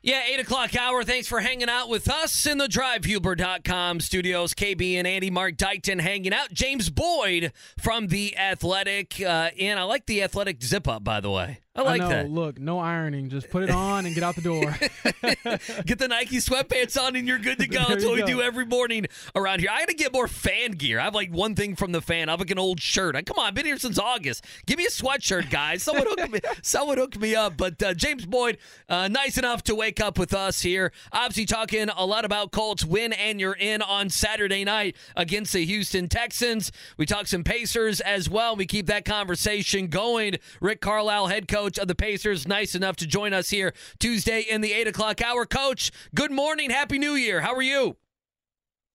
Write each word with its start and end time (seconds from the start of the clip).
Yeah, 0.00 0.22
8 0.26 0.40
o'clock 0.40 0.76
hour. 0.76 1.02
Thanks 1.02 1.26
for 1.26 1.40
hanging 1.40 1.68
out 1.68 1.88
with 1.88 2.08
us 2.08 2.46
in 2.46 2.58
the 2.58 2.68
drivehubler.com 2.68 3.98
studios. 4.00 4.54
KB 4.54 4.94
and 4.94 5.08
Andy 5.08 5.30
Mark 5.30 5.56
Dykton 5.56 6.00
hanging 6.00 6.32
out. 6.32 6.52
James 6.52 6.88
Boyd 6.88 7.52
from 7.80 8.06
The 8.06 8.36
Athletic. 8.36 9.20
Uh, 9.20 9.50
and 9.58 9.78
I 9.78 9.82
like 9.82 10.06
the 10.06 10.22
Athletic 10.22 10.62
zip 10.62 10.86
up, 10.86 11.02
by 11.02 11.20
the 11.20 11.30
way. 11.30 11.58
I 11.78 11.82
like 11.82 12.00
know, 12.00 12.08
that. 12.08 12.28
Look, 12.28 12.58
no 12.58 12.80
ironing. 12.80 13.28
Just 13.28 13.50
put 13.50 13.62
it 13.62 13.70
on 13.70 14.04
and 14.04 14.14
get 14.14 14.24
out 14.24 14.34
the 14.34 14.40
door. 14.40 14.62
get 15.84 15.98
the 15.98 16.08
Nike 16.08 16.38
sweatpants 16.38 17.00
on 17.00 17.14
and 17.14 17.28
you're 17.28 17.38
good 17.38 17.58
to 17.58 17.66
go. 17.68 17.78
There 17.78 17.88
That's 17.90 18.04
what 18.04 18.16
we 18.16 18.22
do 18.22 18.42
every 18.42 18.66
morning 18.66 19.06
around 19.34 19.60
here. 19.60 19.70
I 19.72 19.80
got 19.80 19.88
to 19.88 19.94
get 19.94 20.12
more 20.12 20.26
fan 20.26 20.72
gear. 20.72 20.98
I 20.98 21.04
have 21.04 21.14
like 21.14 21.30
one 21.30 21.54
thing 21.54 21.76
from 21.76 21.92
the 21.92 22.00
fan. 22.00 22.28
I 22.28 22.32
have 22.32 22.40
like 22.40 22.50
an 22.50 22.58
old 22.58 22.80
shirt. 22.80 23.14
I, 23.14 23.22
come 23.22 23.38
on, 23.38 23.46
I've 23.46 23.54
been 23.54 23.66
here 23.66 23.78
since 23.78 23.98
August. 23.98 24.44
Give 24.66 24.78
me 24.78 24.86
a 24.86 24.90
sweatshirt, 24.90 25.50
guys. 25.50 25.82
Someone 25.82 26.06
hook 26.08 26.30
me, 26.30 26.40
someone 26.62 26.98
hook 26.98 27.18
me 27.18 27.34
up. 27.36 27.56
But 27.56 27.82
uh, 27.82 27.94
James 27.94 28.26
Boyd, 28.26 28.58
uh, 28.88 29.08
nice 29.08 29.38
enough 29.38 29.62
to 29.64 29.74
wake 29.74 30.00
up 30.00 30.18
with 30.18 30.34
us 30.34 30.62
here. 30.62 30.92
Obviously, 31.12 31.46
talking 31.46 31.88
a 31.90 32.04
lot 32.04 32.24
about 32.24 32.50
Colts 32.50 32.84
win 32.84 33.12
and 33.12 33.40
you're 33.40 33.52
in 33.52 33.82
on 33.82 34.10
Saturday 34.10 34.64
night 34.64 34.96
against 35.14 35.52
the 35.52 35.64
Houston 35.64 36.08
Texans. 36.08 36.72
We 36.96 37.06
talk 37.06 37.26
some 37.26 37.44
Pacers 37.44 38.00
as 38.00 38.28
well. 38.28 38.56
We 38.56 38.66
keep 38.66 38.86
that 38.86 39.04
conversation 39.04 39.88
going. 39.88 40.36
Rick 40.60 40.80
Carlisle, 40.80 41.28
head 41.28 41.48
coach 41.48 41.67
of 41.76 41.88
the 41.88 41.94
Pacers, 41.94 42.48
nice 42.48 42.74
enough 42.74 42.96
to 42.96 43.06
join 43.06 43.34
us 43.34 43.50
here 43.50 43.74
Tuesday 43.98 44.40
in 44.40 44.62
the 44.62 44.72
8 44.72 44.88
o'clock 44.88 45.20
hour. 45.20 45.44
Coach, 45.44 45.90
good 46.14 46.30
morning. 46.30 46.70
Happy 46.70 46.98
New 46.98 47.14
Year. 47.14 47.42
How 47.42 47.54
are 47.54 47.62
you? 47.62 47.96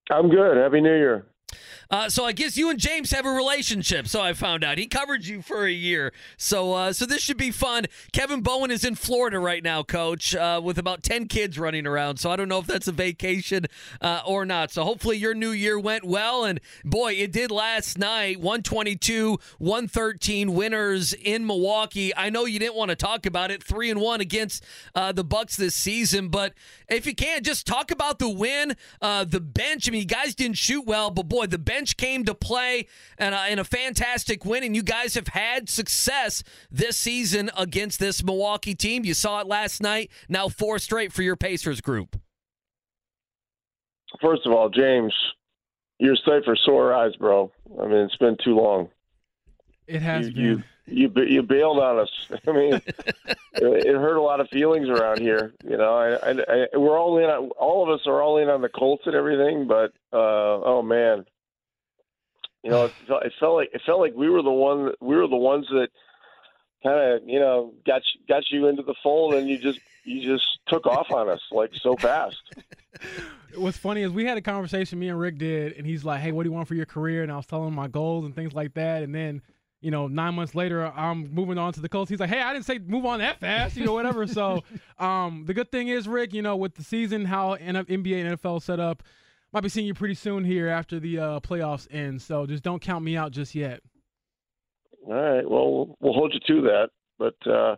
I'm 0.09 0.29
good. 0.29 0.57
Happy 0.57 0.81
New 0.81 0.95
Year. 0.95 1.27
Uh, 1.90 2.09
so 2.09 2.26
I 2.26 2.32
guess 2.32 2.58
you 2.58 2.70
and 2.70 2.80
James 2.80 3.12
have 3.12 3.26
a 3.26 3.32
relationship. 3.32 4.08
So 4.08 4.22
I 4.22 4.34
found 4.34 4.64
out 4.64 4.78
he 4.78 4.88
covered 4.88 5.26
you 5.26 5.42
for 5.42 5.66
a 5.66 5.72
year. 5.72 6.14
So 6.38 6.73
uh, 6.73 6.94
so 6.94 7.06
this 7.06 7.22
should 7.22 7.38
be 7.38 7.52
fun. 7.52 7.86
Kevin 8.12 8.42
Bowen 8.42 8.72
is 8.72 8.84
in 8.84 8.96
Florida 8.96 9.40
right 9.40 9.64
now, 9.64 9.84
Coach, 9.84 10.36
uh, 10.36 10.62
with 10.64 10.78
about 10.78 11.04
ten 11.04 11.28
kids 11.28 11.59
running 11.59 11.86
around. 11.86 12.18
So 12.18 12.31
I 12.31 12.36
don't 12.36 12.50
know 12.50 12.59
if 12.59 12.68
that's 12.68 12.88
a 12.88 12.92
vacation 12.92 13.66
uh, 14.02 14.22
or 14.26 14.46
not. 14.46 14.72
So 14.72 14.84
hopefully 14.84 15.18
your 15.18 15.34
new 15.34 15.52
year 15.52 15.80
went 15.80 16.04
well. 16.04 16.46
And 16.46 16.59
boy, 16.84 17.14
it 17.14 17.31
did 17.31 17.52
last 17.52 17.98
night. 17.98 18.38
122, 18.38 19.38
113 19.59 20.54
winners 20.54 21.14
in 21.14 21.46
Milwaukee. 21.46 22.16
I 22.16 22.30
know 22.30 22.46
you 22.46 22.59
didn't 22.59 22.76
want 22.76 22.90
to 22.90 22.96
talk 22.96 23.26
about 23.26 23.52
it. 23.52 23.64
Three 23.64 23.90
and 23.90 24.00
one 24.00 24.22
against 24.22 24.64
uh, 24.96 25.12
the 25.12 25.24
Bucks 25.24 25.56
this 25.56 25.76
season, 25.76 26.30
but 26.30 26.54
if 26.90 27.06
you 27.06 27.16
can, 27.16 27.44
just 27.44 27.66
talk 27.66 27.92
about 27.92 28.20
the 28.20 28.30
win. 28.30 28.76
Uh, 29.02 29.24
the 29.24 29.40
bench. 29.40 29.88
I 29.88 29.92
mean, 29.92 30.02
you 30.02 30.08
guys 30.08 30.36
didn't 30.36 30.58
shoot 30.58 30.86
well, 30.86 31.09
but 31.09 31.28
boy, 31.28 31.42
the 31.52 31.58
bench 31.58 31.97
came 31.97 32.25
to 32.25 32.33
play 32.33 32.88
and, 33.17 33.33
uh, 33.36 33.44
and 33.47 33.59
a 33.59 33.63
fantastic 33.63 34.45
win. 34.45 34.63
And 34.63 34.75
you 34.75 34.83
guys 34.83 35.16
have 35.16 35.27
had 35.30 35.69
success 35.69 36.44
this 36.72 36.97
season 36.97 37.50
against 37.58 38.00
this 38.00 38.23
Milwaukee 38.23 38.75
team. 38.75 39.05
You 39.05 39.13
saw 39.13 39.39
it 39.41 39.47
last 39.47 39.81
night. 39.81 40.11
Now 40.30 40.50
four 40.50 40.80
straight 40.80 41.13
for 41.13 41.22
your 41.22 41.35
Pacers 41.35 41.81
group. 41.81 42.19
First 44.22 44.45
of 44.45 44.53
all, 44.53 44.69
James, 44.69 45.13
you're 46.00 46.16
sight 46.16 46.44
for 46.45 46.55
sore 46.55 46.94
eyes, 46.94 47.16
bro. 47.16 47.52
I 47.81 47.85
mean, 47.85 47.97
it's 47.97 48.17
been 48.17 48.38
too 48.44 48.55
long. 48.55 48.89
It 49.88 50.01
has 50.01 50.28
You 50.28 50.34
been. 50.34 50.44
you 50.44 50.63
you, 50.85 51.12
you 51.25 51.44
bailed 51.44 51.79
on 51.79 52.00
us. 52.00 52.09
I 52.47 52.51
mean, 52.51 52.73
it, 52.73 52.85
it 53.53 53.95
hurt 53.95 54.18
a 54.18 54.22
lot 54.22 54.41
of 54.41 54.50
feelings 54.50 54.89
around 54.89 55.19
here. 55.22 55.53
You 55.63 55.78
know, 55.78 55.95
I, 55.95 56.31
I, 56.31 56.31
I 56.73 56.78
we're 56.78 57.00
all 57.00 57.18
in. 57.18 57.25
On, 57.25 57.50
all 57.51 57.84
of 57.84 57.89
us 57.97 58.06
are 58.06 58.22
all 58.22 58.38
in 58.38 58.50
on 58.50 58.62
the 58.62 58.69
Colts 58.69 59.03
and 59.06 59.16
everything, 59.16 59.66
but 59.68 59.94
uh, 60.12 60.59
oh 60.62 60.81
man, 60.81 61.25
you 62.63 62.72
know, 62.72 62.85
it 62.85 62.94
felt, 63.07 63.24
it 63.24 63.34
felt 63.40 63.56
like 63.56 63.69
it 63.74 63.81
felt 63.85 64.00
like 64.00 64.13
we 64.16 64.29
were 64.29 64.41
the 64.41 64.51
one. 64.51 64.94
We 65.01 65.16
were 65.16 65.28
the 65.28 65.35
ones 65.35 65.68
that 65.69 65.90
kind 66.84 67.00
of 67.00 67.28
you 67.28 67.40
know 67.40 67.74
got 67.85 68.01
you, 68.13 68.22
got 68.28 68.44
you 68.50 68.68
into 68.68 68.84
the 68.84 68.96
fold, 69.03 69.34
and 69.34 69.50
you 69.50 69.57
just 69.57 69.79
you 70.06 70.22
just 70.22 70.46
took 70.68 70.85
off 70.85 71.12
on 71.12 71.29
us 71.29 71.41
like 71.51 71.72
so 71.81 71.96
fast. 71.96 72.41
What's 73.56 73.78
funny 73.78 74.01
is 74.01 74.12
we 74.12 74.25
had 74.25 74.38
a 74.38 74.41
conversation 74.41 74.97
me 74.97 75.09
and 75.09 75.19
Rick 75.19 75.38
did, 75.38 75.74
and 75.74 75.85
he's 75.85 76.06
like, 76.06 76.22
"Hey, 76.22 76.31
what 76.31 76.44
do 76.44 76.50
you 76.50 76.53
want 76.53 76.68
for 76.68 76.75
your 76.75 76.85
career?" 76.85 77.24
And 77.24 77.31
I 77.31 77.35
was 77.35 77.46
telling 77.46 77.68
him 77.68 77.75
my 77.75 77.88
goals 77.88 78.25
and 78.25 78.35
things 78.35 78.53
like 78.53 78.74
that. 78.75 79.03
And 79.03 79.13
then, 79.13 79.41
you 79.81 79.91
know, 79.91 80.07
nine 80.07 80.34
months 80.34 80.56
later, 80.56 80.85
I'm 80.85 81.34
moving 81.34 81.57
on 81.57 81.74
to 81.74 81.81
the 81.81 81.90
Colts. 81.90 82.09
He's 82.09 82.19
like, 82.19 82.30
"Hey, 82.30 82.41
I 82.41 82.53
didn't 82.53 82.66
say 82.66 82.80
move 82.80 83.06
on 83.06 83.19
that 83.19 83.40
fast," 83.40 83.75
you 83.75 83.85
know, 83.85 83.94
whatever. 83.94 84.25
so, 84.25 84.63
um, 85.00 85.44
the 85.45 85.53
good 85.53 85.72
thing 85.72 85.90
is, 85.90 86.07
Rick, 86.07 86.34
you 86.34 86.41
know, 86.41 86.56
with 86.56 86.75
the 86.75 86.84
season, 86.84 87.25
how 87.25 87.56
NBA 87.56 88.25
and 88.25 88.40
NFL 88.40 88.62
set 88.62 88.80
up, 88.80 89.03
might 89.53 89.62
be 89.62 89.69
seeing 89.69 89.86
you 89.86 89.94
pretty 89.94 90.16
soon 90.16 90.44
here 90.44 90.68
after 90.68 91.00
the 91.00 91.19
uh, 91.19 91.40
playoffs 91.40 91.88
end. 91.94 92.22
So 92.22 92.46
just 92.46 92.64
don't 92.64 92.81
count 92.81 93.03
me 93.03 93.16
out 93.16 93.31
just 93.31 93.53
yet. 93.53 93.81
All 95.06 95.14
right. 95.14 95.50
Well, 95.50 95.96
we'll 96.00 96.14
hold 96.14 96.34
you 96.34 96.40
to 96.56 96.62
that. 96.64 96.90
But 97.19 97.36
uh, 97.50 97.75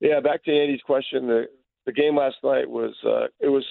yeah, 0.00 0.20
back 0.20 0.44
to 0.44 0.52
Andy's 0.52 0.82
question. 0.82 1.26
The 1.26 1.46
the 1.86 1.92
game 1.92 2.16
last 2.16 2.36
night 2.42 2.68
was 2.68 2.94
uh, 3.04 3.26
it 3.40 3.48
was 3.48 3.64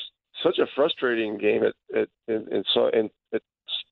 such 0.44 0.60
a 0.60 0.68
frustrating 0.76 1.38
game 1.38 1.64
at, 1.64 1.98
at 1.98 2.10
in, 2.28 2.48
in 2.52 2.64
so 2.74 2.88
in 2.88 3.10
at, 3.34 3.42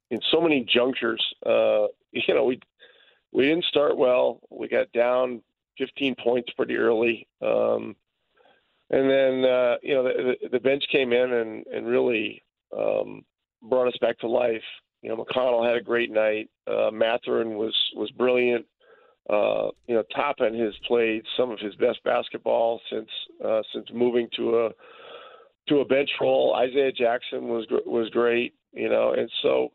in 0.09 0.19
so 0.31 0.41
many 0.41 0.65
junctures. 0.71 1.23
Uh, 1.45 1.87
you 2.11 2.33
know, 2.33 2.45
we 2.45 2.59
we 3.31 3.43
didn't 3.43 3.65
start 3.65 3.97
well. 3.97 4.41
We 4.49 4.67
got 4.67 4.91
down 4.91 5.41
15 5.77 6.15
points 6.21 6.51
pretty 6.55 6.75
early, 6.75 7.27
um, 7.41 7.95
and 8.89 9.09
then 9.09 9.45
uh, 9.49 9.75
you 9.81 9.95
know 9.95 10.03
the, 10.03 10.49
the, 10.51 10.59
bench 10.59 10.83
came 10.91 11.13
in 11.13 11.31
and 11.33 11.65
and 11.67 11.87
really 11.87 12.43
um, 12.77 13.23
brought 13.61 13.87
us 13.87 13.97
back 14.01 14.17
to 14.19 14.27
life. 14.27 14.63
You 15.01 15.09
know, 15.09 15.23
McConnell 15.23 15.67
had 15.67 15.77
a 15.77 15.83
great 15.83 16.11
night. 16.11 16.49
Uh, 16.67 16.91
Mathurin 16.91 17.55
was 17.55 17.75
was 17.95 18.11
brilliant. 18.11 18.65
Uh, 19.29 19.69
you 19.87 19.95
know, 19.95 20.03
Toppin 20.15 20.57
has 20.59 20.73
played 20.87 21.23
some 21.37 21.51
of 21.51 21.59
his 21.59 21.75
best 21.75 22.03
basketball 22.03 22.79
since 22.91 23.09
uh, 23.43 23.61
since 23.73 23.87
moving 23.93 24.27
to 24.35 24.65
a 24.65 24.69
to 25.69 25.79
a 25.79 25.85
bench 25.85 26.09
role. 26.19 26.55
Isaiah 26.55 26.91
Jackson 26.91 27.47
was 27.47 27.65
was 27.85 28.09
great. 28.09 28.53
You 28.73 28.89
know, 28.89 29.13
and 29.13 29.29
so, 29.41 29.71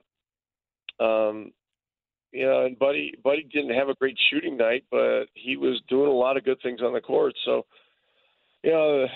um, 1.04 1.52
you 2.32 2.46
know, 2.46 2.64
and 2.64 2.78
Buddy 2.78 3.14
Buddy 3.22 3.46
didn't 3.52 3.74
have 3.74 3.88
a 3.88 3.94
great 3.94 4.18
shooting 4.30 4.56
night, 4.56 4.84
but 4.90 5.24
he 5.34 5.56
was 5.56 5.80
doing 5.88 6.08
a 6.08 6.12
lot 6.12 6.36
of 6.36 6.44
good 6.44 6.60
things 6.62 6.80
on 6.82 6.92
the 6.92 7.00
court. 7.00 7.34
So, 7.44 7.66
you 8.62 8.70
know, 8.70 9.06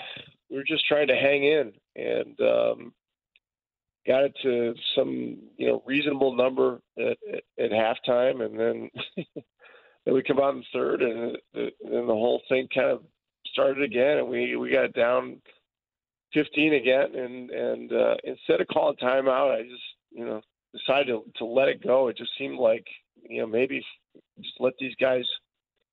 we 0.49 0.57
were 0.57 0.63
just 0.63 0.85
trying 0.87 1.07
to 1.07 1.15
hang 1.15 1.43
in 1.45 1.73
and. 1.95 2.39
Um, 2.41 2.93
got 4.07 4.23
it 4.23 4.33
to 4.43 4.73
some 4.95 5.37
you 5.57 5.67
know 5.67 5.83
reasonable 5.85 6.35
number 6.35 6.81
at, 6.97 7.17
at, 7.33 7.43
at 7.65 7.71
halftime, 7.71 8.43
and 8.45 8.59
then 8.59 8.89
then 10.05 10.13
we 10.13 10.23
come 10.23 10.39
out 10.39 10.55
in 10.55 10.63
third, 10.73 11.01
and 11.01 11.37
then 11.53 11.71
the 11.83 12.05
whole 12.07 12.41
thing 12.49 12.67
kind 12.73 12.89
of 12.89 13.03
started 13.51 13.83
again, 13.83 14.17
and 14.17 14.27
we 14.27 14.55
we 14.55 14.71
got 14.71 14.93
down 14.93 15.41
15 16.33 16.73
again, 16.73 17.15
and 17.15 17.49
and 17.49 17.93
uh, 17.93 18.15
instead 18.23 18.61
of 18.61 18.67
calling 18.67 18.97
timeout, 18.97 19.55
I 19.57 19.63
just 19.63 19.83
you 20.11 20.25
know 20.25 20.41
decided 20.73 21.07
to, 21.07 21.23
to 21.37 21.45
let 21.45 21.67
it 21.67 21.83
go. 21.83 22.07
It 22.07 22.17
just 22.17 22.31
seemed 22.37 22.57
like 22.57 22.85
you 23.29 23.41
know 23.41 23.47
maybe 23.47 23.83
just 24.39 24.55
let 24.59 24.73
these 24.79 24.95
guys 24.99 25.25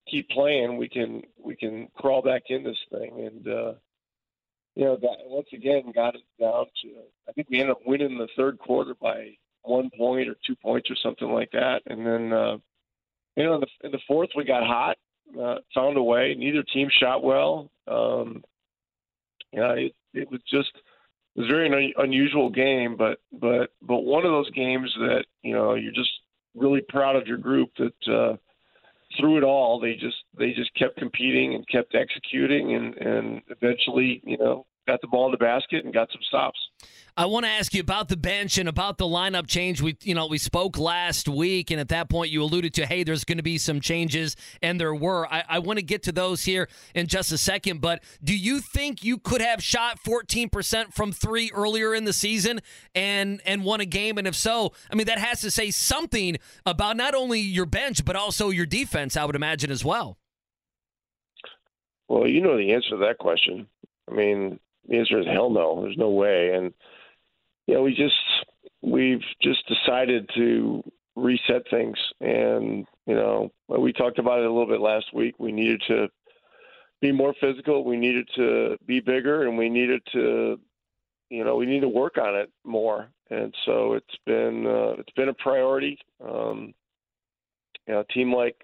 keep 0.08 0.28
playing. 0.30 0.76
We 0.76 0.88
can 0.88 1.22
we 1.42 1.56
can 1.56 1.88
crawl 1.96 2.22
back 2.22 2.44
in 2.48 2.62
this 2.62 2.78
thing, 2.90 3.26
and 3.26 3.48
uh, 3.48 3.72
you 4.78 4.84
know, 4.84 4.96
got, 4.96 5.16
once 5.24 5.48
again 5.52 5.90
got 5.92 6.14
it 6.14 6.22
down 6.40 6.66
to. 6.82 6.88
I 7.28 7.32
think 7.32 7.50
we 7.50 7.58
ended 7.58 7.72
up 7.72 7.80
winning 7.84 8.16
the 8.16 8.28
third 8.36 8.60
quarter 8.60 8.94
by 8.94 9.30
one 9.62 9.90
point 9.98 10.28
or 10.28 10.36
two 10.46 10.54
points 10.54 10.88
or 10.88 10.94
something 11.02 11.28
like 11.28 11.50
that, 11.50 11.80
and 11.88 12.06
then 12.06 12.32
uh, 12.32 12.58
you 13.34 13.42
know, 13.42 13.54
in 13.56 13.60
the, 13.60 13.66
in 13.82 13.90
the 13.90 13.98
fourth 14.06 14.30
we 14.36 14.44
got 14.44 14.64
hot, 14.64 14.96
uh, 15.36 15.56
found 15.74 15.96
a 15.96 16.02
way. 16.02 16.36
Neither 16.38 16.62
team 16.62 16.88
shot 16.96 17.24
well. 17.24 17.72
Um, 17.88 18.44
you 19.52 19.58
know, 19.58 19.70
it, 19.70 19.96
it 20.14 20.30
was 20.30 20.40
just 20.48 20.70
it 21.34 21.40
was 21.40 21.50
a 21.50 21.52
very 21.52 21.66
un- 21.66 22.04
unusual 22.04 22.48
game, 22.48 22.96
but 22.96 23.18
but 23.32 23.70
but 23.82 24.04
one 24.04 24.24
of 24.24 24.30
those 24.30 24.50
games 24.50 24.94
that 25.00 25.24
you 25.42 25.54
know 25.54 25.74
you're 25.74 25.90
just 25.90 26.12
really 26.54 26.82
proud 26.88 27.16
of 27.16 27.26
your 27.26 27.38
group 27.38 27.70
that. 27.78 28.12
Uh, 28.12 28.36
through 29.18 29.38
it 29.38 29.42
all, 29.42 29.80
they 29.80 29.94
just 29.94 30.18
they 30.38 30.52
just 30.52 30.72
kept 30.74 30.98
competing 30.98 31.54
and 31.54 31.66
kept 31.66 31.94
executing, 31.94 32.74
and 32.74 32.94
and 32.96 33.40
eventually, 33.48 34.20
you 34.22 34.36
know, 34.36 34.66
got 34.88 35.00
the 35.00 35.06
ball 35.06 35.26
in 35.26 35.32
the 35.32 35.38
basket 35.38 35.84
and 35.84 35.94
got 35.94 36.08
some 36.10 36.22
stops. 36.26 36.58
I 37.16 37.26
want 37.26 37.44
to 37.46 37.50
ask 37.50 37.74
you 37.74 37.80
about 37.80 38.08
the 38.08 38.16
bench 38.16 38.58
and 38.58 38.68
about 38.68 38.96
the 38.96 39.04
lineup 39.04 39.48
change. 39.48 39.82
We, 39.82 39.96
you 40.02 40.14
know, 40.14 40.28
we 40.28 40.38
spoke 40.38 40.78
last 40.78 41.28
week, 41.28 41.72
and 41.72 41.80
at 41.80 41.88
that 41.88 42.08
point, 42.08 42.30
you 42.30 42.44
alluded 42.44 42.74
to, 42.74 42.86
hey, 42.86 43.02
there's 43.02 43.24
going 43.24 43.38
to 43.38 43.42
be 43.42 43.58
some 43.58 43.80
changes, 43.80 44.36
and 44.62 44.80
there 44.80 44.94
were. 44.94 45.26
I, 45.26 45.42
I 45.48 45.58
want 45.58 45.80
to 45.80 45.84
get 45.84 46.04
to 46.04 46.12
those 46.12 46.44
here 46.44 46.68
in 46.94 47.08
just 47.08 47.32
a 47.32 47.38
second. 47.38 47.80
But 47.80 48.04
do 48.22 48.36
you 48.36 48.60
think 48.60 49.02
you 49.02 49.18
could 49.18 49.40
have 49.40 49.60
shot 49.60 49.98
14% 50.06 50.94
from 50.94 51.10
three 51.10 51.50
earlier 51.52 51.92
in 51.92 52.04
the 52.04 52.12
season 52.12 52.60
and 52.94 53.42
and 53.44 53.64
won 53.64 53.80
a 53.80 53.86
game? 53.86 54.16
And 54.16 54.28
if 54.28 54.36
so, 54.36 54.72
I 54.90 54.94
mean, 54.94 55.08
that 55.08 55.18
has 55.18 55.40
to 55.40 55.50
say 55.50 55.72
something 55.72 56.38
about 56.64 56.96
not 56.96 57.16
only 57.16 57.40
your 57.40 57.66
bench 57.66 58.04
but 58.04 58.14
also 58.14 58.50
your 58.50 58.66
defense. 58.66 59.16
I 59.16 59.24
would 59.24 59.34
imagine 59.36 59.72
as 59.72 59.84
well. 59.84 60.18
Well, 62.06 62.28
you 62.28 62.40
know 62.40 62.56
the 62.56 62.72
answer 62.72 62.90
to 62.90 62.96
that 62.98 63.18
question. 63.18 63.66
I 64.08 64.14
mean, 64.14 64.60
the 64.88 64.98
answer 64.98 65.20
is 65.20 65.26
hell 65.26 65.50
no. 65.50 65.82
There's 65.82 65.96
no 65.96 66.10
way. 66.10 66.52
And 66.54 66.72
you 67.66 67.74
know, 67.74 67.82
we 67.82 67.94
just 67.94 68.14
we've 68.82 69.22
just 69.42 69.66
decided 69.68 70.28
to 70.36 70.82
reset 71.16 71.62
things, 71.70 71.98
and 72.20 72.86
you 73.06 73.14
know, 73.14 73.50
we 73.68 73.92
talked 73.92 74.18
about 74.18 74.40
it 74.40 74.46
a 74.46 74.52
little 74.52 74.66
bit 74.66 74.80
last 74.80 75.06
week. 75.12 75.34
We 75.38 75.52
needed 75.52 75.82
to 75.88 76.08
be 77.00 77.12
more 77.12 77.34
physical. 77.40 77.84
We 77.84 77.96
needed 77.96 78.28
to 78.36 78.78
be 78.86 79.00
bigger, 79.00 79.46
and 79.46 79.58
we 79.58 79.68
needed 79.68 80.00
to, 80.12 80.58
you 81.30 81.44
know, 81.44 81.56
we 81.56 81.66
need 81.66 81.80
to 81.80 81.88
work 81.88 82.16
on 82.18 82.34
it 82.34 82.50
more. 82.64 83.10
And 83.30 83.54
so 83.66 83.92
it's 83.92 84.16
been 84.24 84.66
uh, 84.66 85.00
it's 85.00 85.12
been 85.12 85.28
a 85.28 85.34
priority. 85.34 85.98
Um, 86.26 86.72
you 87.86 87.94
know, 87.94 88.00
a 88.00 88.12
team 88.12 88.32
like 88.32 88.56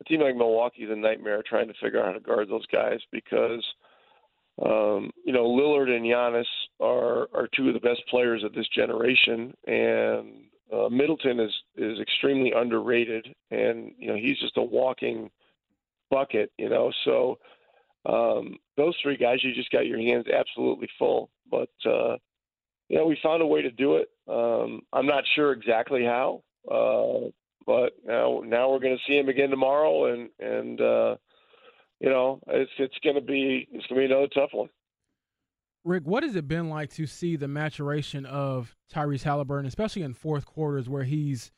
a 0.00 0.04
team 0.04 0.20
like 0.20 0.36
Milwaukee 0.36 0.82
is 0.82 0.90
a 0.90 0.96
nightmare 0.96 1.42
trying 1.48 1.68
to 1.68 1.74
figure 1.80 2.00
out 2.00 2.06
how 2.06 2.12
to 2.12 2.20
guard 2.20 2.48
those 2.48 2.66
guys 2.66 2.98
because 3.12 3.64
um, 4.60 5.10
you 5.24 5.32
know, 5.32 5.44
Lillard 5.44 5.88
and 5.88 6.04
Giannis 6.04 6.44
are 6.80 7.28
are 7.34 7.48
two 7.56 7.68
of 7.68 7.74
the 7.74 7.80
best 7.80 8.02
players 8.08 8.44
of 8.44 8.52
this 8.52 8.68
generation, 8.68 9.54
and 9.66 10.44
uh, 10.72 10.88
Middleton 10.90 11.40
is 11.40 11.52
is 11.76 11.98
extremely 12.00 12.52
underrated, 12.52 13.26
and 13.50 13.92
you 13.98 14.08
know 14.08 14.16
he's 14.16 14.38
just 14.38 14.56
a 14.58 14.62
walking 14.62 15.30
bucket, 16.10 16.52
you 16.58 16.68
know. 16.68 16.92
So 17.04 17.38
um, 18.04 18.56
those 18.76 18.94
three 19.02 19.16
guys, 19.16 19.42
you 19.42 19.54
just 19.54 19.70
got 19.70 19.86
your 19.86 19.98
hands 19.98 20.26
absolutely 20.28 20.88
full. 20.98 21.30
But 21.50 21.70
uh, 21.86 22.16
you 22.88 22.98
know, 22.98 23.06
we 23.06 23.18
found 23.22 23.42
a 23.42 23.46
way 23.46 23.62
to 23.62 23.70
do 23.70 23.96
it. 23.96 24.08
Um, 24.28 24.82
I'm 24.92 25.06
not 25.06 25.24
sure 25.34 25.52
exactly 25.52 26.04
how, 26.04 26.42
uh, 26.70 27.30
but 27.66 27.94
now 28.04 28.42
now 28.44 28.70
we're 28.70 28.80
going 28.80 28.96
to 28.96 29.10
see 29.10 29.18
him 29.18 29.28
again 29.28 29.50
tomorrow, 29.50 30.12
and 30.12 30.28
and 30.40 30.80
uh, 30.80 31.16
you 32.02 32.10
know, 32.10 32.40
it's 32.48 32.70
it's 32.78 32.98
going 33.04 33.14
to 33.14 33.22
be 33.22 33.68
it's 33.70 33.86
going 33.86 34.02
to 34.02 34.08
be 34.08 34.12
another 34.12 34.28
tough 34.34 34.50
one. 34.52 34.68
Rick, 35.84 36.02
what 36.04 36.24
has 36.24 36.34
it 36.34 36.48
been 36.48 36.68
like 36.68 36.90
to 36.94 37.06
see 37.06 37.36
the 37.36 37.48
maturation 37.48 38.26
of 38.26 38.74
Tyrese 38.92 39.22
Haliburton, 39.22 39.66
especially 39.66 40.02
in 40.02 40.12
fourth 40.12 40.44
quarters 40.44 40.88
where 40.88 41.04
he's 41.04 41.52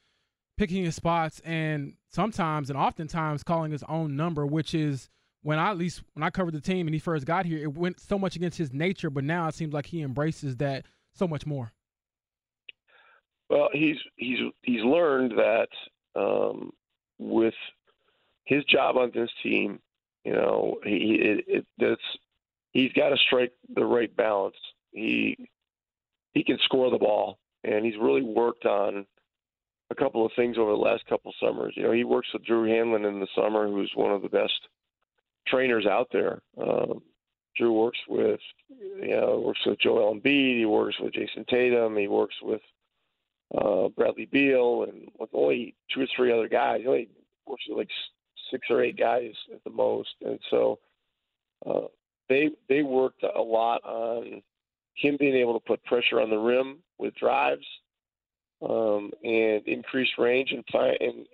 picking 0.57 0.85
his 0.85 0.95
spots 0.95 1.41
and 1.45 1.95
sometimes 2.11 2.71
and 2.71 2.79
oftentimes 2.79 3.43
calling 3.43 3.73
his 3.73 3.83
own 3.85 4.17
number, 4.17 4.47
which 4.47 4.75
is 4.75 5.09
when 5.43 5.59
I 5.59 5.71
at 5.71 5.79
least 5.79 6.03
when 6.13 6.23
I 6.23 6.29
covered 6.29 6.53
the 6.53 6.61
team 6.61 6.87
and 6.87 6.95
he 6.95 7.01
first 7.01 7.25
got 7.25 7.47
here, 7.47 7.59
it 7.59 7.75
went 7.75 7.99
so 7.99 8.19
much 8.19 8.37
against 8.37 8.59
his 8.59 8.73
nature, 8.73 9.09
but 9.09 9.25
now 9.25 9.49
it 9.49 9.55
seems 9.55 9.73
like 9.73 9.87
he 9.87 10.03
embraces 10.03 10.59
that 10.59 10.85
so 11.15 11.27
much 11.27 11.47
more. 11.47 11.73
Well, 13.49 13.71
he's 13.73 13.97
he's 14.17 14.41
he's 14.61 14.83
learned 14.83 15.33
that 15.33 15.69
um, 16.15 16.71
with 17.19 17.55
his 18.45 18.63
job 18.65 18.99
on 18.99 19.11
this 19.15 19.31
team, 19.43 19.81
you 20.25 20.33
know, 20.33 20.79
he 20.85 21.19
it, 21.21 21.45
it 21.47 21.67
that's 21.79 22.01
he's 22.73 22.93
got 22.93 23.11
to 23.11 23.17
strike 23.27 23.53
the 23.75 23.85
right 23.85 24.15
balance. 24.17 24.57
He 24.93 25.49
he 26.33 26.43
can 26.45 26.59
score 26.65 26.91
the 26.91 26.99
ball, 26.99 27.39
and 27.63 27.85
he's 27.85 27.97
really 28.01 28.23
worked 28.23 28.67
on 28.67 29.07
a 29.91 29.95
couple 29.95 30.25
of 30.25 30.33
things 30.35 30.57
over 30.59 30.71
the 30.71 30.77
last 30.77 31.05
couple 31.07 31.31
of 31.31 31.47
summers. 31.47 31.75
You 31.77 31.85
know, 31.85 31.93
he 31.93 32.05
works 32.05 32.29
with 32.33 32.45
Drew 32.45 32.67
Hanlen 32.67 33.09
in 33.09 33.21
the 33.21 33.29
summer, 33.35 33.67
who's 33.69 33.93
one 33.95 34.13
of 34.13 34.23
the 34.23 34.29
best 34.29 34.55
trainers 35.47 35.87
out 35.87 36.09
there. 36.13 36.41
Um, 36.61 37.03
Drew 37.57 37.73
works 37.73 37.99
with, 38.09 38.41
you 38.69 39.11
know, 39.11 39.43
works 39.45 39.61
with 39.65 39.79
Joel 39.79 40.15
Embiid. 40.15 40.59
He 40.59 40.67
works 40.67 40.97
with 41.01 41.13
Jayson 41.13 41.47
Tatum. 41.49 41.97
He 41.97 42.09
works 42.09 42.35
with 42.43 42.63
uh, 43.57 43.89
Bradley 43.89 44.27
Beal, 44.27 44.85
and 44.85 45.09
with 45.19 45.31
only 45.33 45.75
two 45.93 46.03
or 46.03 46.07
three 46.17 46.33
other 46.33 46.49
guys. 46.49 46.81
He 46.81 46.89
only 46.89 47.09
works 47.47 47.63
with 47.69 47.79
like 47.79 47.91
six 48.55 48.69
or 48.71 48.85
eight 48.85 48.97
guys 48.97 49.33
at 49.53 49.65
the 49.65 49.71
most, 49.71 50.15
and 50.25 50.39
so 50.49 50.79
uh, 51.67 51.89
they 52.29 52.51
they 52.69 52.83
worked 52.83 53.25
a 53.25 53.41
lot 53.41 53.83
on 53.85 54.41
him 54.95 55.17
being 55.19 55.35
able 55.35 55.55
to 55.55 55.67
put 55.67 55.83
pressure 55.85 56.21
on 56.21 56.31
the 56.31 56.37
rim 56.37 56.79
with 56.99 57.15
drives 57.17 57.67
um, 58.63 59.11
and 59.25 59.67
increase 59.67 60.09
range 60.19 60.53
and, 60.53 60.65
and, 60.73 61.01
and 61.01 61.27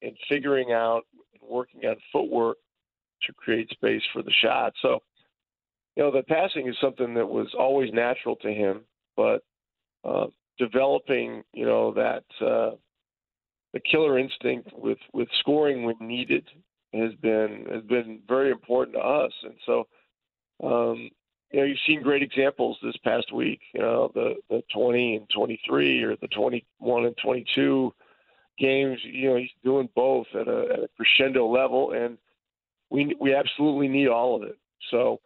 and 0.00 0.16
figuring 0.28 0.72
out 0.72 1.02
working 1.42 1.84
on 1.84 1.96
footwork 2.12 2.56
to 3.22 3.32
create 3.32 3.68
space 3.70 4.02
for 4.12 4.22
the 4.22 4.32
shot. 4.42 4.72
So, 4.80 5.00
you 5.96 6.02
know, 6.04 6.12
the 6.12 6.22
passing 6.22 6.68
is 6.68 6.76
something 6.80 7.14
that 7.14 7.26
was 7.26 7.48
always 7.58 7.92
natural 7.92 8.36
to 8.36 8.48
him, 8.48 8.82
but 9.16 9.42
uh, 10.04 10.26
developing, 10.58 11.42
you 11.52 11.66
know, 11.66 11.92
that 11.94 12.24
uh, 12.40 12.76
the 13.72 13.80
killer 13.80 14.18
instinct 14.18 14.70
with 14.76 14.98
with 15.12 15.28
scoring 15.40 15.84
when 15.84 15.96
needed 16.00 16.46
has 16.94 17.14
been 17.20 17.66
has 17.70 17.82
been 17.84 18.20
very 18.26 18.50
important 18.50 18.96
to 18.96 19.02
us, 19.02 19.32
and 19.42 19.54
so 19.66 19.86
um, 20.62 21.10
you 21.52 21.60
know 21.60 21.66
you've 21.66 21.78
seen 21.86 22.02
great 22.02 22.22
examples 22.22 22.78
this 22.82 22.96
past 23.04 23.32
week. 23.32 23.60
You 23.74 23.80
know 23.80 24.10
the 24.14 24.36
the 24.48 24.62
20 24.72 25.16
and 25.16 25.30
23 25.34 26.02
or 26.02 26.16
the 26.16 26.28
21 26.28 27.04
and 27.04 27.16
22 27.22 27.92
games. 28.58 28.98
You 29.04 29.30
know 29.30 29.36
he's 29.36 29.50
doing 29.62 29.88
both 29.94 30.26
at 30.34 30.48
a, 30.48 30.68
at 30.72 30.78
a 30.80 30.88
crescendo 30.96 31.46
level, 31.46 31.92
and 31.92 32.16
we 32.90 33.14
we 33.20 33.34
absolutely 33.34 33.88
need 33.88 34.08
all 34.08 34.36
of 34.36 34.42
it. 34.42 34.58
So. 34.90 35.20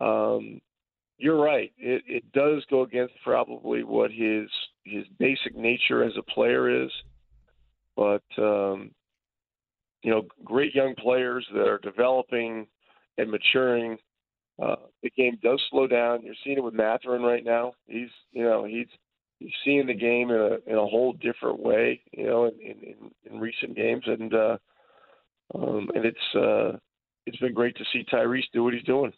Um, 0.00 0.60
you're 1.18 1.40
right. 1.40 1.70
It, 1.78 2.02
it 2.08 2.32
does 2.32 2.64
go 2.68 2.82
against 2.82 3.14
probably 3.22 3.84
what 3.84 4.10
his 4.10 4.48
his 4.84 5.04
basic 5.20 5.56
nature 5.56 6.02
as 6.02 6.12
a 6.18 6.22
player 6.22 6.84
is. 6.84 6.90
But 7.96 8.22
um, 8.38 8.90
you 10.02 10.10
know, 10.10 10.22
great 10.44 10.74
young 10.74 10.94
players 10.94 11.46
that 11.52 11.68
are 11.68 11.78
developing 11.78 12.66
and 13.18 13.30
maturing. 13.30 13.98
Uh, 14.62 14.76
the 15.02 15.10
game 15.10 15.38
does 15.42 15.60
slow 15.70 15.86
down. 15.86 16.22
You're 16.22 16.34
seeing 16.44 16.58
it 16.58 16.64
with 16.64 16.74
Mathurin 16.74 17.22
right 17.22 17.44
now. 17.44 17.72
He's, 17.86 18.10
you 18.32 18.44
know, 18.44 18.64
he's 18.64 18.86
he's 19.38 19.52
seeing 19.64 19.86
the 19.86 19.94
game 19.94 20.30
in 20.30 20.36
a 20.36 20.70
in 20.70 20.76
a 20.76 20.86
whole 20.86 21.14
different 21.14 21.60
way. 21.60 22.00
You 22.12 22.26
know, 22.26 22.44
in 22.46 22.76
in, 22.82 23.10
in 23.30 23.40
recent 23.40 23.76
games, 23.76 24.04
and 24.06 24.34
uh, 24.34 24.56
um, 25.54 25.90
and 25.94 26.04
it's 26.04 26.34
uh, 26.36 26.76
it's 27.26 27.38
been 27.38 27.54
great 27.54 27.76
to 27.76 27.84
see 27.92 28.04
Tyrese 28.12 28.42
do 28.52 28.64
what 28.64 28.74
he's 28.74 28.82
doing. 28.84 29.12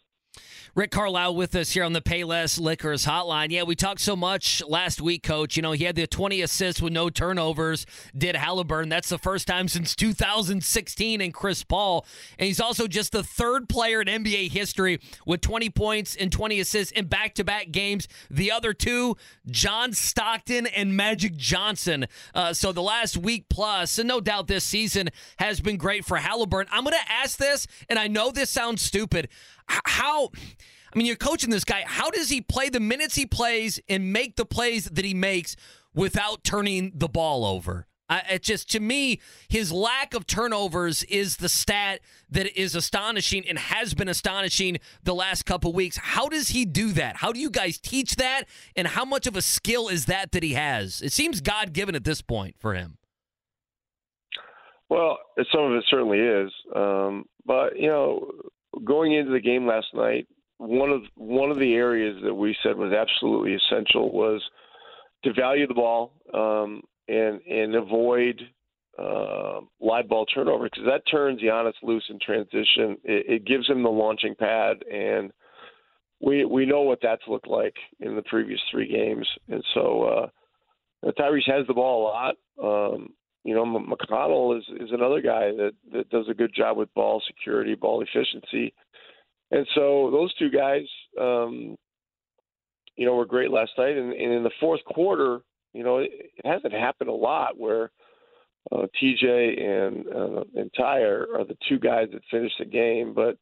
Rick 0.75 0.91
Carlisle 0.91 1.35
with 1.35 1.55
us 1.55 1.71
here 1.71 1.85
on 1.85 1.93
the 1.93 2.01
Payless 2.01 2.59
Liquors 2.59 3.05
hotline. 3.05 3.49
Yeah, 3.49 3.63
we 3.63 3.77
talked 3.77 4.01
so 4.01 4.13
much 4.13 4.61
last 4.67 4.99
week, 4.99 5.23
Coach. 5.23 5.55
You 5.55 5.61
know, 5.61 5.71
he 5.71 5.85
had 5.85 5.95
the 5.95 6.05
20 6.05 6.41
assists 6.41 6.81
with 6.81 6.91
no 6.91 7.09
turnovers, 7.09 7.85
did 8.13 8.35
Haliburton. 8.35 8.89
That's 8.89 9.07
the 9.07 9.17
first 9.17 9.47
time 9.47 9.69
since 9.69 9.95
2016 9.95 11.21
in 11.21 11.31
Chris 11.31 11.63
Paul. 11.63 12.05
And 12.37 12.47
he's 12.47 12.59
also 12.59 12.87
just 12.87 13.13
the 13.13 13.23
third 13.23 13.69
player 13.69 14.01
in 14.01 14.07
NBA 14.07 14.51
history 14.51 14.99
with 15.25 15.39
20 15.39 15.69
points 15.69 16.13
and 16.13 16.29
20 16.29 16.59
assists 16.59 16.91
in 16.91 17.05
back 17.05 17.35
to 17.35 17.45
back 17.45 17.71
games. 17.71 18.09
The 18.29 18.51
other 18.51 18.73
two, 18.73 19.15
John 19.47 19.93
Stockton 19.93 20.67
and 20.67 20.97
Magic 20.97 21.37
Johnson. 21.37 22.05
Uh, 22.33 22.51
so 22.51 22.73
the 22.73 22.81
last 22.81 23.15
week 23.15 23.45
plus, 23.49 23.97
and 23.97 24.09
no 24.09 24.19
doubt 24.19 24.47
this 24.47 24.65
season 24.65 25.09
has 25.37 25.61
been 25.61 25.77
great 25.77 26.03
for 26.03 26.17
Haliburton. 26.17 26.67
I'm 26.69 26.83
going 26.83 26.97
to 27.01 27.11
ask 27.13 27.37
this, 27.37 27.65
and 27.87 27.97
I 27.97 28.07
know 28.07 28.29
this 28.29 28.49
sounds 28.49 28.81
stupid 28.81 29.29
how 29.67 30.29
I 30.95 30.97
mean, 30.97 31.07
you're 31.07 31.17
coaching 31.17 31.49
this 31.49 31.65
guy. 31.65 31.83
How 31.85 32.09
does 32.09 32.29
he 32.29 32.39
play 32.39 32.69
the 32.69 32.79
minutes 32.79 33.15
he 33.15 33.25
plays 33.25 33.81
and 33.89 34.13
make 34.13 34.37
the 34.37 34.45
plays 34.45 34.85
that 34.85 35.03
he 35.03 35.13
makes 35.13 35.57
without 35.93 36.43
turning 36.45 36.93
the 36.95 37.09
ball 37.09 37.43
over? 37.43 37.85
Uh, 38.07 38.21
it 38.29 38.43
just 38.43 38.69
to 38.71 38.79
me, 38.79 39.19
his 39.49 39.71
lack 39.71 40.13
of 40.13 40.27
turnovers 40.27 41.03
is 41.03 41.37
the 41.37 41.49
stat 41.49 42.01
that 42.29 42.57
is 42.59 42.75
astonishing 42.75 43.43
and 43.47 43.57
has 43.57 43.93
been 43.93 44.07
astonishing 44.07 44.77
the 45.03 45.13
last 45.13 45.45
couple 45.45 45.73
weeks. 45.73 45.97
How 45.97 46.29
does 46.29 46.49
he 46.49 46.65
do 46.65 46.91
that? 46.93 47.17
How 47.17 47.31
do 47.31 47.39
you 47.39 47.49
guys 47.49 47.77
teach 47.79 48.15
that? 48.17 48.43
And 48.75 48.87
how 48.87 49.05
much 49.05 49.25
of 49.27 49.35
a 49.35 49.41
skill 49.41 49.89
is 49.89 50.05
that 50.05 50.31
that 50.33 50.43
he 50.43 50.53
has? 50.53 51.01
It 51.01 51.11
seems 51.11 51.41
God 51.41 51.73
given 51.73 51.95
at 51.95 52.03
this 52.03 52.21
point 52.21 52.55
for 52.59 52.73
him. 52.73 52.97
Well, 54.87 55.17
some 55.51 55.63
of 55.63 55.73
it 55.73 55.83
certainly 55.89 56.19
is, 56.19 56.51
um, 56.75 57.25
but 57.43 57.75
you 57.75 57.87
know, 57.87 58.29
going 58.83 59.13
into 59.13 59.31
the 59.31 59.39
game 59.39 59.65
last 59.65 59.87
night, 59.93 60.27
one 60.57 60.89
of 60.89 61.01
one 61.15 61.51
of 61.51 61.59
the 61.59 61.73
areas 61.73 62.17
that 62.23 62.33
we 62.33 62.55
said 62.63 62.77
was 62.77 62.93
absolutely 62.93 63.53
essential 63.55 64.11
was 64.11 64.41
to 65.23 65.33
value 65.33 65.67
the 65.67 65.73
ball 65.73 66.13
um, 66.33 66.81
and 67.07 67.41
and 67.41 67.75
avoid 67.75 68.41
uh, 68.97 69.59
live 69.81 70.07
ball 70.07 70.25
turnover 70.25 70.65
because 70.65 70.85
that 70.85 71.01
turns 71.09 71.41
Giannis 71.41 71.73
loose 71.83 72.05
in 72.09 72.19
transition. 72.19 72.97
It, 73.03 73.25
it, 73.27 73.45
gives 73.45 73.67
him 73.67 73.83
the 73.83 73.89
launching 73.89 74.35
pad, 74.35 74.77
and 74.91 75.31
we 76.21 76.45
we 76.45 76.65
know 76.65 76.81
what 76.81 76.99
that's 77.01 77.27
looked 77.27 77.47
like 77.47 77.75
in 77.99 78.15
the 78.15 78.21
previous 78.23 78.61
three 78.71 78.87
games, 78.87 79.27
and 79.49 79.63
so 79.73 80.29
uh, 81.05 81.11
Tyrese 81.11 81.51
has 81.51 81.67
the 81.67 81.73
ball 81.73 82.01
a 82.01 82.07
lot. 82.07 82.35
Um, 82.63 83.09
you 83.45 83.53
know, 83.53 83.63
McConnell 83.63 84.57
is 84.57 84.65
is 84.81 84.89
another 84.91 85.21
guy 85.21 85.51
that 85.51 85.73
that 85.93 86.09
does 86.09 86.25
a 86.29 86.33
good 86.33 86.51
job 86.53 86.77
with 86.77 86.93
ball 86.95 87.21
security, 87.27 87.75
ball 87.75 88.01
efficiency, 88.01 88.73
and 89.51 89.67
so 89.75 90.09
those 90.11 90.33
two 90.33 90.49
guys, 90.49 90.85
um, 91.21 91.77
you 92.95 93.05
know, 93.05 93.13
were 93.13 93.25
great 93.25 93.51
last 93.51 93.71
night. 93.77 93.97
And, 93.97 94.13
and 94.13 94.33
in 94.33 94.43
the 94.43 94.49
fourth 94.59 94.83
quarter, 94.85 95.41
you 95.73 95.83
know, 95.83 95.99
it, 95.99 96.09
it 96.11 96.45
hasn't 96.45 96.73
happened 96.73 97.11
a 97.11 97.13
lot 97.13 97.55
where 97.55 97.91
uh, 98.71 98.87
TJ 98.99 99.61
and 99.61 100.07
uh, 100.07 100.43
and 100.55 100.71
Ty 100.75 101.01
are, 101.01 101.27
are 101.35 101.45
the 101.45 101.57
two 101.69 101.77
guys 101.77 102.07
that 102.13 102.23
finish 102.31 102.51
the 102.57 102.65
game. 102.65 103.13
But 103.13 103.37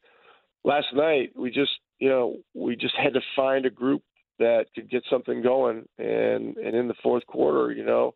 last 0.64 0.88
night 0.92 1.30
we 1.34 1.50
just 1.50 1.72
you 1.98 2.10
know 2.10 2.36
we 2.52 2.76
just 2.76 2.94
had 3.02 3.14
to 3.14 3.20
find 3.34 3.64
a 3.64 3.70
group 3.70 4.02
that 4.38 4.66
could 4.74 4.90
get 4.90 5.02
something 5.08 5.42
going. 5.42 5.86
And 5.96 6.58
and 6.58 6.76
in 6.76 6.88
the 6.88 6.94
fourth 7.02 7.26
quarter, 7.26 7.72
you 7.72 7.86
know, 7.86 8.14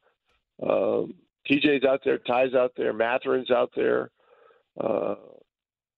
um, 0.62 1.14
TJ's 1.50 1.84
out 1.84 2.00
there, 2.04 2.18
Ty's 2.18 2.54
out 2.54 2.72
there, 2.76 2.92
Mathurin's 2.92 3.50
out 3.50 3.70
there. 3.74 4.10
Uh, 4.80 5.14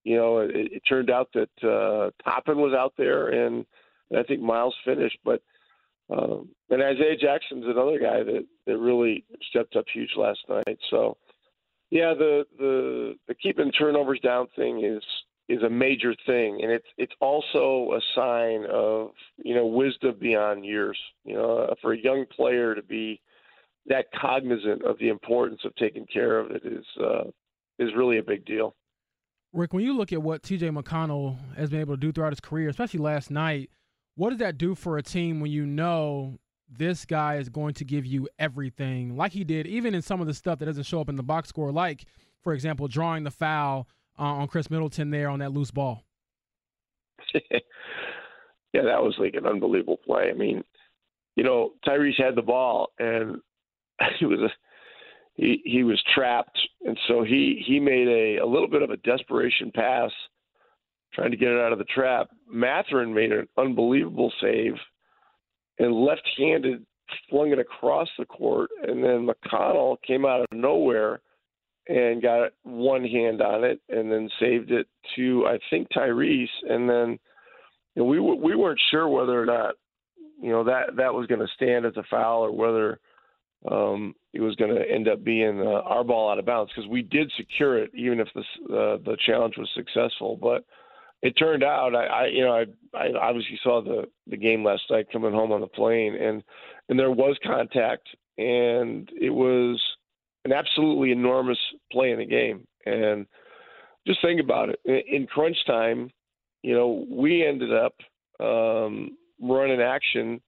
you 0.03 0.15
know, 0.15 0.39
it, 0.39 0.51
it 0.53 0.81
turned 0.87 1.09
out 1.09 1.29
that 1.33 1.49
uh, 1.63 2.09
Toppin 2.23 2.57
was 2.57 2.73
out 2.73 2.93
there, 2.97 3.27
and, 3.27 3.65
and 4.09 4.19
I 4.19 4.23
think 4.23 4.41
Miles 4.41 4.75
finished. 4.83 5.17
But 5.23 5.41
um, 6.09 6.49
and 6.69 6.81
Isaiah 6.81 7.15
Jackson's 7.15 7.65
another 7.65 7.99
guy 7.99 8.23
that 8.23 8.45
that 8.65 8.77
really 8.77 9.25
stepped 9.49 9.75
up 9.75 9.85
huge 9.93 10.11
last 10.17 10.39
night. 10.49 10.79
So 10.89 11.17
yeah, 11.89 12.13
the 12.13 12.45
the 12.57 13.15
the 13.27 13.35
keeping 13.35 13.71
turnovers 13.71 14.19
down 14.21 14.47
thing 14.55 14.83
is 14.83 15.03
is 15.47 15.63
a 15.63 15.69
major 15.69 16.15
thing, 16.25 16.59
and 16.63 16.71
it's 16.71 16.87
it's 16.97 17.13
also 17.19 17.93
a 17.95 18.01
sign 18.15 18.65
of 18.71 19.11
you 19.37 19.53
know 19.53 19.65
wisdom 19.65 20.15
beyond 20.19 20.65
years. 20.65 20.97
You 21.23 21.35
know, 21.35 21.73
for 21.81 21.93
a 21.93 22.01
young 22.01 22.25
player 22.35 22.73
to 22.73 22.81
be 22.81 23.21
that 23.87 24.05
cognizant 24.19 24.83
of 24.83 24.97
the 24.99 25.09
importance 25.09 25.61
of 25.65 25.75
taking 25.75 26.05
care 26.11 26.39
of 26.39 26.51
it 26.51 26.61
is 26.65 26.85
uh, 27.01 27.23
is 27.79 27.89
really 27.95 28.19
a 28.19 28.23
big 28.23 28.45
deal. 28.45 28.75
Rick, 29.53 29.73
when 29.73 29.83
you 29.83 29.97
look 29.97 30.13
at 30.13 30.21
what 30.21 30.43
T.J. 30.43 30.69
McConnell 30.69 31.37
has 31.57 31.69
been 31.69 31.81
able 31.81 31.95
to 31.95 31.99
do 31.99 32.11
throughout 32.11 32.31
his 32.31 32.39
career, 32.39 32.69
especially 32.69 33.01
last 33.01 33.29
night 33.29 33.69
what 34.15 34.31
does 34.31 34.39
that 34.39 34.57
do 34.57 34.75
for 34.75 34.97
a 34.97 35.03
team 35.03 35.39
when 35.39 35.51
you 35.51 35.65
know 35.65 36.37
this 36.69 37.05
guy 37.05 37.35
is 37.35 37.49
going 37.49 37.73
to 37.75 37.85
give 37.85 38.05
you 38.05 38.27
everything, 38.39 39.15
like 39.17 39.31
he 39.31 39.43
did, 39.43 39.67
even 39.67 39.93
in 39.93 40.01
some 40.01 40.21
of 40.21 40.27
the 40.27 40.33
stuff 40.33 40.59
that 40.59 40.65
doesn't 40.65 40.83
show 40.83 41.01
up 41.01 41.09
in 41.09 41.15
the 41.15 41.23
box 41.23 41.49
score, 41.49 41.71
like, 41.71 42.05
for 42.41 42.53
example, 42.53 42.87
drawing 42.87 43.23
the 43.23 43.31
foul 43.31 43.87
uh, 44.17 44.23
on 44.23 44.47
Khris 44.47 44.69
Middleton 44.69 45.09
there 45.09 45.29
on 45.29 45.39
that 45.39 45.51
loose 45.51 45.71
ball? 45.71 46.03
yeah, 47.33 47.59
that 48.73 49.01
was 49.01 49.15
like 49.17 49.33
an 49.35 49.45
unbelievable 49.45 49.97
play. 49.97 50.29
I 50.29 50.33
mean, 50.33 50.63
you 51.35 51.43
know, 51.43 51.71
Tyrese 51.85 52.21
had 52.21 52.35
the 52.35 52.41
ball 52.41 52.89
and 52.99 53.37
he 54.19 54.25
was 54.25 54.39
a 54.39 54.49
he 55.33 55.61
he 55.65 55.83
was 55.83 56.01
trapped, 56.13 56.59
and 56.85 56.97
so 57.07 57.23
he 57.23 57.63
he 57.65 57.79
made 57.79 58.07
a 58.07 58.37
a 58.43 58.45
little 58.45 58.67
bit 58.67 58.81
of 58.81 58.89
a 58.89 58.97
desperation 58.97 59.71
pass 59.73 60.11
trying 61.13 61.31
to 61.31 61.37
get 61.37 61.49
it 61.49 61.59
out 61.59 61.73
of 61.73 61.77
the 61.77 61.85
trap. 61.85 62.29
Mathurin 62.49 63.13
made 63.13 63.31
an 63.31 63.47
unbelievable 63.57 64.31
save 64.39 64.75
and 65.79 65.93
left 65.93 66.27
handed 66.37 66.85
flung 67.29 67.51
it 67.51 67.59
across 67.59 68.09
the 68.17 68.25
court. 68.25 68.69
And 68.83 69.03
then 69.03 69.27
McConnell 69.27 69.97
came 70.05 70.25
out 70.25 70.41
of 70.41 70.47
nowhere 70.53 71.21
and 71.87 72.21
got 72.21 72.51
one 72.63 73.03
hand 73.03 73.41
on 73.41 73.63
it 73.63 73.81
and 73.89 74.11
then 74.11 74.29
saved 74.39 74.71
it 74.71 74.87
to, 75.15 75.45
I 75.47 75.59
think, 75.69 75.87
Tyrese. 75.89 76.47
And 76.69 76.89
then 76.89 77.19
you 77.95 78.03
know, 78.03 78.05
we, 78.05 78.19
we 78.19 78.55
weren't 78.55 78.79
sure 78.91 79.07
whether 79.07 79.41
or 79.41 79.45
not, 79.45 79.75
you 80.41 80.49
know, 80.49 80.63
that, 80.63 80.95
that 80.97 81.13
was 81.13 81.27
going 81.27 81.41
to 81.41 81.53
stand 81.55 81.85
as 81.85 81.97
a 81.97 82.03
foul 82.09 82.43
or 82.43 82.51
whether 82.51 82.99
um, 83.69 84.15
it 84.33 84.41
was 84.41 84.55
going 84.55 84.73
to 84.73 84.89
end 84.89 85.07
up 85.07 85.23
being 85.23 85.61
uh, 85.61 85.81
our 85.81 86.03
ball 86.03 86.31
out 86.31 86.39
of 86.39 86.45
bounds 86.45 86.71
because 86.73 86.89
we 86.89 87.01
did 87.01 87.31
secure 87.37 87.77
it, 87.77 87.91
even 87.93 88.19
if 88.19 88.27
the 88.33 88.41
uh, 88.73 88.97
the 89.05 89.17
challenge 89.25 89.55
was 89.57 89.69
successful. 89.75 90.37
But 90.41 90.65
it 91.21 91.31
turned 91.31 91.63
out 91.63 91.95
I, 91.95 92.05
I 92.05 92.25
you 92.27 92.43
know 92.43 92.53
I, 92.53 92.97
I 92.97 93.13
obviously 93.19 93.59
saw 93.63 93.81
the 93.81 94.05
the 94.27 94.37
game 94.37 94.63
last 94.63 94.83
night 94.89 95.07
coming 95.11 95.33
home 95.33 95.51
on 95.51 95.61
the 95.61 95.67
plane 95.67 96.15
and 96.15 96.43
and 96.89 96.97
there 96.97 97.11
was 97.11 97.37
contact 97.45 98.07
and 98.37 99.09
it 99.19 99.29
was 99.29 99.81
an 100.45 100.51
absolutely 100.51 101.11
enormous 101.11 101.59
play 101.91 102.11
in 102.11 102.19
the 102.19 102.25
game 102.25 102.65
and 102.85 103.25
just 104.07 104.21
think 104.21 104.41
about 104.41 104.69
it 104.69 104.79
in, 104.85 105.01
in 105.21 105.27
crunch 105.27 105.57
time 105.67 106.09
you 106.63 106.73
know 106.73 107.05
we 107.09 107.45
ended 107.45 107.71
up 107.73 107.93
um, 108.39 109.15
running 109.39 109.81
action 109.81 110.41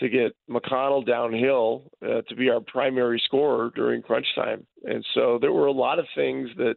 to 0.00 0.08
get 0.08 0.32
McConnell 0.50 1.06
downhill 1.06 1.90
uh, 2.02 2.22
to 2.28 2.36
be 2.36 2.50
our 2.50 2.60
primary 2.60 3.22
scorer 3.24 3.70
during 3.74 4.02
crunch 4.02 4.26
time 4.34 4.66
and 4.84 5.04
so 5.14 5.38
there 5.40 5.52
were 5.52 5.66
a 5.66 5.72
lot 5.72 5.98
of 5.98 6.06
things 6.14 6.48
that 6.56 6.74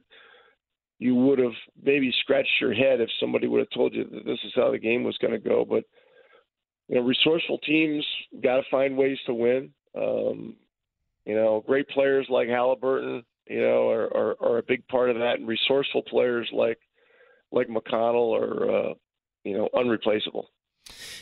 you 1.03 1.15
would 1.15 1.39
have 1.39 1.51
maybe 1.83 2.13
scratched 2.21 2.61
your 2.61 2.73
head 2.73 3.01
if 3.01 3.09
somebody 3.19 3.45
would 3.45 3.59
have 3.59 3.69
told 3.71 3.93
you 3.93 4.05
that 4.05 4.25
this 4.25 4.39
is 4.45 4.53
how 4.55 4.71
the 4.71 4.77
game 4.77 5.03
was 5.03 5.17
going 5.17 5.33
to 5.33 5.49
go. 5.49 5.65
But 5.69 5.83
you 6.87 6.95
know, 6.95 7.01
resourceful 7.01 7.57
teams 7.59 8.05
got 8.41 8.57
to 8.57 8.63
find 8.69 8.97
ways 8.97 9.17
to 9.25 9.33
win. 9.33 9.71
Um, 9.97 10.55
you 11.25 11.35
know, 11.35 11.61
great 11.65 11.89
players 11.89 12.27
like 12.29 12.47
Haliburton, 12.47 13.23
you 13.47 13.59
know, 13.59 13.89
are, 13.89 14.05
are, 14.15 14.35
are 14.41 14.57
a 14.59 14.63
big 14.63 14.87
part 14.87 15.09
of 15.09 15.17
that, 15.17 15.39
and 15.39 15.47
resourceful 15.47 16.03
players 16.03 16.49
like 16.53 16.79
like 17.51 17.67
McConnell 17.67 18.39
are, 18.39 18.71
uh, 18.71 18.93
you 19.43 19.57
know, 19.57 19.69
unreplaceable. 19.73 20.49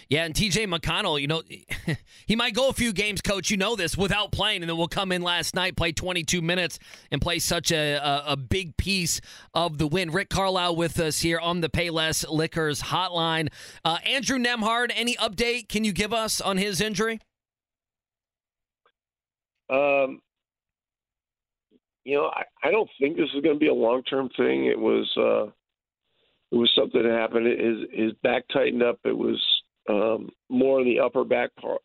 Yeah, 0.09 0.25
and 0.25 0.33
TJ 0.33 0.67
McConnell, 0.67 1.19
you 1.19 1.27
know, 1.27 1.41
he 2.25 2.35
might 2.35 2.53
go 2.53 2.69
a 2.69 2.73
few 2.73 2.93
games, 2.93 3.21
coach. 3.21 3.49
You 3.49 3.57
know 3.57 3.75
this 3.75 3.97
without 3.97 4.31
playing, 4.31 4.61
and 4.61 4.69
then 4.69 4.77
we'll 4.77 4.87
come 4.87 5.11
in 5.11 5.21
last 5.21 5.55
night, 5.55 5.75
play 5.75 5.91
22 5.91 6.41
minutes, 6.41 6.79
and 7.11 7.21
play 7.21 7.39
such 7.39 7.71
a, 7.71 7.95
a, 7.95 8.23
a 8.27 8.37
big 8.37 8.77
piece 8.77 9.21
of 9.53 9.77
the 9.77 9.87
win. 9.87 10.11
Rick 10.11 10.29
Carlisle 10.29 10.75
with 10.75 10.99
us 10.99 11.19
here 11.19 11.39
on 11.39 11.61
the 11.61 11.69
Payless 11.69 12.27
Liquors 12.29 12.81
hotline. 12.81 13.49
Uh, 13.83 13.97
Andrew 14.05 14.37
Nembhard, 14.37 14.91
any 14.95 15.15
update 15.15 15.69
can 15.69 15.83
you 15.83 15.93
give 15.93 16.13
us 16.13 16.41
on 16.41 16.57
his 16.57 16.81
injury? 16.81 17.19
Um, 19.69 20.21
you 22.03 22.17
know, 22.17 22.25
I, 22.25 22.43
I 22.67 22.71
don't 22.71 22.89
think 22.99 23.15
this 23.15 23.29
is 23.33 23.41
going 23.41 23.55
to 23.55 23.59
be 23.59 23.69
a 23.69 23.73
long 23.73 24.03
term 24.03 24.29
thing. 24.37 24.65
It 24.65 24.79
was. 24.79 25.09
Uh, 25.17 25.51
it 26.51 26.57
was 26.57 26.69
something 26.75 27.01
that 27.01 27.11
happened. 27.11 27.47
His 27.47 27.89
his 27.91 28.13
back 28.23 28.43
tightened 28.51 28.83
up. 28.83 28.99
It 29.05 29.17
was 29.17 29.39
um, 29.89 30.29
more 30.49 30.81
in 30.81 30.85
the 30.85 30.99
upper 30.99 31.23
back 31.23 31.55
part 31.55 31.81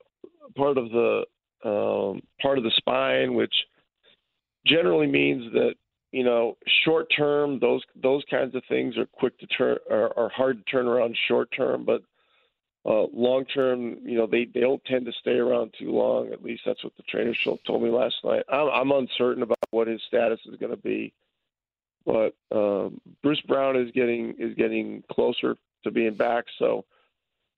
part 0.57 0.79
of 0.79 0.91
the 0.91 1.25
um, 1.65 2.21
part 2.41 2.59
of 2.59 2.65
the 2.65 2.73
spine, 2.77 3.35
which 3.35 3.55
generally 4.67 5.07
means 5.07 5.53
that 5.53 5.75
you 6.13 6.25
know 6.25 6.57
short 6.85 7.07
term 7.17 7.59
those 7.59 7.83
those 8.03 8.23
kinds 8.31 8.55
of 8.55 8.63
things 8.69 8.97
are 8.97 9.07
quick 9.07 9.39
to 9.39 9.47
turn 9.47 9.79
are, 9.91 10.17
are 10.19 10.31
hard 10.31 10.59
to 10.59 10.71
turn 10.71 10.87
around 10.87 11.17
short 11.29 11.49
term, 11.57 11.85
but 11.85 12.03
uh, 12.87 13.07
long 13.13 13.45
term, 13.47 13.97
you 14.05 14.17
know, 14.17 14.29
they, 14.31 14.47
they 14.55 14.61
don't 14.61 14.85
tend 14.85 15.05
to 15.05 15.13
stay 15.21 15.33
around 15.33 15.75
too 15.77 15.91
long. 15.91 16.33
At 16.33 16.45
least 16.45 16.63
that's 16.65 16.85
what 16.85 16.97
the 16.97 17.03
trainer 17.03 17.35
told 17.67 17.83
me 17.83 17.91
last 17.91 18.15
night. 18.23 18.45
I'm, 18.49 18.69
I'm 18.69 18.91
uncertain 18.93 19.43
about 19.43 19.59
what 19.71 19.89
his 19.89 20.01
status 20.07 20.39
is 20.47 20.55
going 20.61 20.71
to 20.71 20.81
be. 20.81 21.13
But 22.05 22.37
um, 22.53 23.01
Bruce 23.25 23.41
Brown 23.49 23.77
is 23.77 23.91
getting 23.91 24.37
is 24.39 24.55
getting 24.55 25.03
closer 25.11 25.57
to 25.83 25.91
being 25.91 26.15
back. 26.15 26.45
So, 26.61 26.85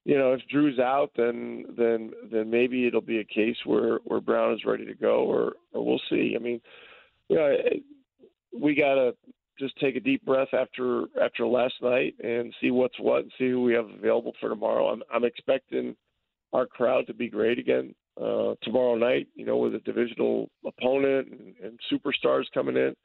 you 0.05 0.17
know, 0.17 0.33
if 0.33 0.41
Drew's 0.49 0.79
out, 0.79 1.11
then 1.15 1.65
then 1.77 2.11
then 2.31 2.49
maybe 2.49 2.87
it'll 2.87 3.01
be 3.01 3.19
a 3.19 3.23
case 3.23 3.57
where 3.65 3.99
where 4.05 4.21
Brown 4.21 4.53
is 4.53 4.65
ready 4.65 4.85
to 4.85 4.93
go, 4.93 5.23
or 5.23 5.53
or 5.73 5.85
we'll 5.85 6.01
see. 6.09 6.35
I 6.35 6.41
mean, 6.41 6.61
you 7.27 7.35
know, 7.35 7.55
we 8.57 8.75
gotta 8.75 9.13
just 9.59 9.77
take 9.77 9.95
a 9.95 9.99
deep 9.99 10.25
breath 10.25 10.53
after 10.53 11.05
after 11.21 11.45
last 11.45 11.75
night 11.81 12.15
and 12.23 12.53
see 12.61 12.71
what's 12.71 12.99
what 12.99 13.23
and 13.23 13.31
see 13.37 13.49
who 13.49 13.61
we 13.61 13.73
have 13.73 13.89
available 13.89 14.33
for 14.39 14.49
tomorrow. 14.49 14.87
I'm 14.87 15.03
I'm 15.13 15.25
expecting 15.25 15.95
our 16.53 16.65
crowd 16.65 17.05
to 17.07 17.13
be 17.13 17.29
great 17.29 17.59
again 17.59 17.93
uh, 18.19 18.55
tomorrow 18.63 18.95
night. 18.95 19.27
You 19.35 19.45
know, 19.45 19.57
with 19.57 19.75
a 19.75 19.79
divisional 19.79 20.49
opponent 20.65 21.27
and, 21.31 21.55
and 21.63 21.79
superstars 21.91 22.45
coming 22.53 22.77
in. 22.77 22.95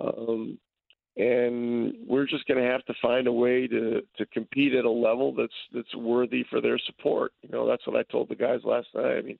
Um, 0.00 0.58
and 1.16 1.94
we're 2.06 2.26
just 2.26 2.46
going 2.46 2.62
to 2.62 2.70
have 2.70 2.84
to 2.86 2.94
find 3.02 3.26
a 3.26 3.32
way 3.32 3.66
to 3.66 4.00
to 4.16 4.26
compete 4.26 4.74
at 4.74 4.84
a 4.84 4.90
level 4.90 5.34
that's 5.34 5.52
that's 5.72 5.94
worthy 5.94 6.44
for 6.48 6.60
their 6.60 6.78
support. 6.78 7.32
You 7.42 7.50
know, 7.50 7.66
that's 7.66 7.86
what 7.86 7.96
I 7.96 8.02
told 8.10 8.28
the 8.28 8.34
guys 8.34 8.60
last 8.64 8.88
night. 8.94 9.18
I 9.18 9.22
mean, 9.22 9.38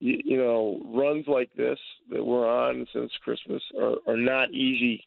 you, 0.00 0.20
you 0.24 0.36
know, 0.38 0.80
runs 0.86 1.26
like 1.28 1.50
this 1.56 1.78
that 2.10 2.24
we're 2.24 2.48
on 2.48 2.86
since 2.92 3.12
Christmas 3.22 3.62
are, 3.78 3.96
are 4.06 4.16
not 4.16 4.50
easy 4.52 5.06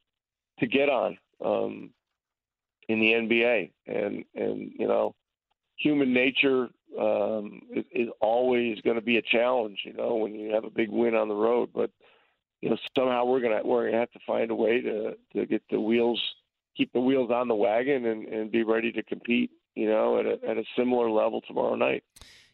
to 0.59 0.67
get 0.67 0.87
on 0.87 1.17
um, 1.43 1.89
in 2.87 2.99
the 2.99 3.11
NBA, 3.13 3.71
and 3.87 4.23
and 4.35 4.71
you 4.77 4.87
know, 4.87 5.15
human 5.77 6.13
nature 6.13 6.69
um, 6.99 7.61
is, 7.75 7.85
is 7.91 8.07
always 8.21 8.79
going 8.81 8.97
to 8.97 9.01
be 9.01 9.17
a 9.17 9.21
challenge. 9.23 9.79
You 9.83 9.93
know, 9.93 10.15
when 10.15 10.35
you 10.35 10.53
have 10.53 10.63
a 10.63 10.69
big 10.69 10.91
win 10.91 11.15
on 11.15 11.27
the 11.27 11.33
road, 11.33 11.69
but 11.73 11.89
you 12.65 12.71
know 12.71 12.77
somehow 12.97 13.23
we're 13.25 13.39
gonna 13.39 13.61
we're 13.63 13.85
gonna 13.85 13.99
have 13.99 14.11
to 14.11 14.19
find 14.27 14.51
a 14.51 14.55
way 14.55 14.81
to 14.81 15.15
to 15.33 15.45
get 15.45 15.63
the 15.69 15.79
wheels 15.79 16.21
keep 16.75 16.91
the 16.91 16.99
wheels 16.99 17.31
on 17.31 17.47
the 17.47 17.55
wagon 17.55 18.05
and 18.05 18.27
and 18.27 18.51
be 18.51 18.63
ready 18.63 18.91
to 18.91 19.03
compete 19.03 19.51
you 19.75 19.89
know, 19.89 20.19
at 20.19 20.25
a, 20.25 20.39
at 20.49 20.57
a 20.57 20.63
similar 20.77 21.09
level 21.09 21.41
tomorrow 21.41 21.75
night. 21.75 22.03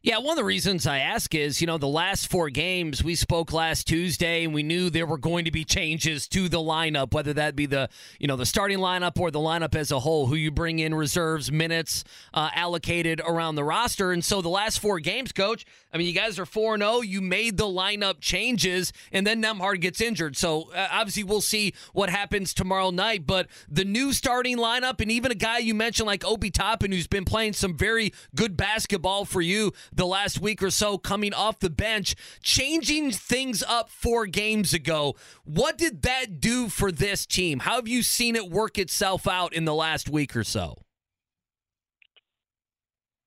Yeah, 0.04 0.18
one 0.18 0.32
of 0.32 0.38
the 0.38 0.44
reasons 0.44 0.88
I 0.88 0.98
ask 0.98 1.36
is, 1.36 1.62
you 1.62 1.68
know, 1.68 1.78
the 1.78 1.88
last 1.88 2.28
four 2.28 2.50
games 2.50 3.04
we 3.04 3.14
spoke 3.14 3.54
last 3.54 3.86
Tuesday, 3.86 4.44
and 4.44 4.52
we 4.52 4.64
knew 4.64 4.90
there 4.90 5.06
were 5.06 5.20
going 5.20 5.46
to 5.46 5.52
be 5.52 5.64
changes 5.64 6.28
to 6.30 6.50
the 6.50 6.58
lineup, 6.58 7.14
whether 7.14 7.34
that 7.34 7.56
be 7.56 7.68
the, 7.68 7.88
you 8.18 8.26
know, 8.26 8.36
the 8.36 8.48
starting 8.48 8.80
lineup 8.80 9.20
or 9.20 9.30
the 9.30 9.38
lineup 9.38 9.76
as 9.76 9.92
a 9.92 10.00
whole, 10.00 10.26
who 10.26 10.34
you 10.34 10.50
bring 10.50 10.80
in, 10.80 10.96
reserves, 10.96 11.52
minutes 11.52 12.04
uh, 12.34 12.50
allocated 12.56 13.22
around 13.24 13.54
the 13.54 13.64
roster. 13.64 14.12
And 14.12 14.26
so 14.26 14.42
the 14.42 14.50
last 14.50 14.80
four 14.80 15.00
games, 15.00 15.32
coach, 15.34 15.68
I 15.94 15.98
mean, 15.98 16.08
you 16.08 16.14
guys 16.14 16.40
are 16.40 16.48
4 16.48 16.80
0. 16.80 17.02
You 17.02 17.22
made 17.22 17.58
the 17.58 17.66
lineup 17.66 18.22
changes, 18.22 18.94
and 19.12 19.28
then 19.28 19.40
Nembhard 19.44 19.82
gets 19.82 20.02
injured. 20.02 20.36
So 20.36 20.72
uh, 20.74 20.88
obviously, 20.92 21.26
we'll 21.26 21.42
see 21.42 21.74
what 21.94 22.10
happens 22.10 22.56
tomorrow 22.56 22.90
night. 22.90 23.28
But 23.28 23.50
the 23.70 23.86
new 23.86 24.14
starting 24.14 24.58
lineup, 24.58 25.00
and 25.00 25.12
even 25.12 25.32
a 25.32 25.36
guy 25.36 25.60
you 25.60 25.76
mentioned 25.76 26.08
like 26.08 26.26
Obi 26.26 26.50
Toppin, 26.50 26.92
who's 26.92 27.08
been 27.08 27.26
playing 27.26 27.54
some 27.54 27.78
very 27.78 28.14
good 28.34 28.58
basketball 28.58 29.26
for 29.26 29.42
you 29.42 29.74
the 29.94 30.06
last 30.06 30.40
week 30.42 30.62
or 30.64 30.70
so 30.70 30.98
coming 30.98 31.34
off 31.34 31.60
the 31.60 31.70
bench, 31.70 32.16
changing 32.42 33.12
things 33.12 33.64
up 33.64 33.90
four 33.90 34.26
games 34.26 34.74
ago. 34.74 35.16
What 35.44 35.78
did 35.78 36.02
that 36.04 36.40
do 36.40 36.70
for 36.70 36.92
this 36.92 37.26
team? 37.26 37.60
How 37.60 37.76
have 37.76 37.88
you 37.88 38.02
seen 38.02 38.36
it 38.36 38.50
work 38.50 38.78
itself 38.78 39.28
out 39.28 39.54
in 39.54 39.66
the 39.66 39.76
last 39.76 40.10
week 40.10 40.36
or 40.36 40.44
so? 40.44 40.78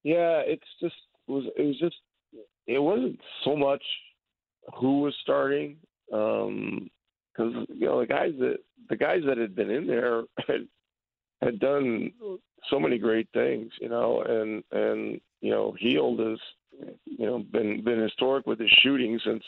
Yeah, 0.02 0.42
it's 0.44 0.62
just 0.80 0.94
it 1.28 1.33
was 1.33 1.44
it 1.56 1.62
was 1.62 1.78
just 1.78 1.97
it 2.66 2.78
wasn't 2.78 3.18
so 3.44 3.56
much 3.56 3.83
who 4.78 5.00
was 5.00 5.14
starting 5.23 5.76
because 6.09 6.38
um, 7.38 7.66
you 7.68 7.87
know 7.87 8.00
the 8.00 8.06
guys 8.06 8.33
that 8.38 8.59
the 8.88 8.97
guys 8.97 9.21
that 9.26 9.38
had 9.38 9.54
been 9.54 9.71
in 9.71 9.87
there 9.87 10.23
had, 10.47 10.68
had 11.42 11.59
done 11.59 12.12
so 12.71 12.78
many 12.78 12.99
great 12.99 13.28
things, 13.33 13.73
you 13.80 13.88
know, 13.88 14.23
and 14.23 14.62
and 14.73 15.21
you 15.45 15.51
know 15.51 15.77
Hield 15.79 16.21
has 16.21 16.39
you 17.05 17.27
know 17.27 17.39
been 17.39 17.85
been 17.85 18.01
historic 18.01 18.47
with 18.47 18.59
his 18.59 18.71
shooting 18.83 19.21
since 19.25 19.45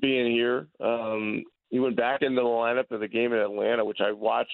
being 0.00 0.32
here. 0.32 0.68
Um, 0.80 1.44
he 1.68 1.80
went 1.80 1.96
back 1.96 2.22
into 2.22 2.40
the 2.40 2.48
lineup 2.48 2.90
of 2.90 3.00
the 3.00 3.08
game 3.08 3.34
in 3.34 3.38
Atlanta, 3.38 3.84
which 3.84 4.00
I 4.00 4.12
watched 4.12 4.50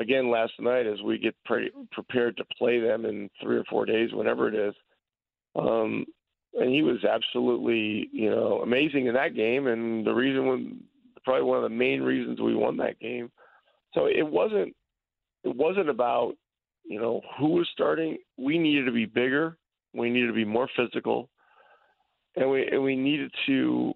again 0.00 0.30
last 0.32 0.54
night 0.58 0.86
as 0.86 1.00
we 1.02 1.18
get 1.18 1.36
pre- 1.44 1.70
prepared 1.92 2.36
to 2.38 2.44
play 2.58 2.80
them 2.80 3.04
in 3.04 3.30
three 3.40 3.56
or 3.56 3.64
four 3.70 3.86
days, 3.86 4.10
whenever 4.12 4.48
it 4.48 4.54
is. 4.54 4.74
Um, 5.54 6.04
and 6.54 6.70
he 6.70 6.82
was 6.82 7.04
absolutely, 7.04 8.08
you 8.12 8.30
know, 8.30 8.62
amazing 8.62 9.06
in 9.06 9.14
that 9.14 9.36
game, 9.36 9.68
and 9.68 10.04
the 10.04 10.14
reason, 10.14 10.46
when, 10.46 10.80
probably 11.24 11.44
one 11.44 11.58
of 11.58 11.70
the 11.70 11.76
main 11.76 12.02
reasons 12.02 12.40
we 12.40 12.54
won 12.54 12.76
that 12.78 12.98
game. 12.98 13.30
So 13.94 14.06
it 14.06 14.26
wasn't, 14.26 14.74
it 15.44 15.54
wasn't 15.54 15.88
about, 15.88 16.34
you 16.86 17.00
know, 17.00 17.20
who 17.38 17.48
was 17.48 17.68
starting. 17.72 18.18
We 18.36 18.58
needed 18.58 18.84
to 18.86 18.92
be 18.92 19.06
bigger. 19.06 19.56
We 19.94 20.10
needed 20.10 20.28
to 20.28 20.32
be 20.32 20.44
more 20.44 20.68
physical, 20.76 21.30
and 22.36 22.50
we 22.50 22.66
and 22.66 22.82
we 22.82 22.96
needed 22.96 23.32
to 23.46 23.92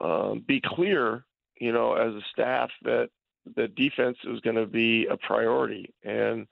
um, 0.00 0.44
be 0.46 0.60
clear, 0.64 1.24
you 1.60 1.72
know, 1.72 1.94
as 1.94 2.14
a 2.14 2.20
staff 2.32 2.70
that 2.82 3.10
the 3.54 3.68
defense 3.68 4.16
was 4.24 4.40
going 4.40 4.56
to 4.56 4.66
be 4.66 5.06
a 5.06 5.16
priority. 5.16 5.92
And 6.04 6.46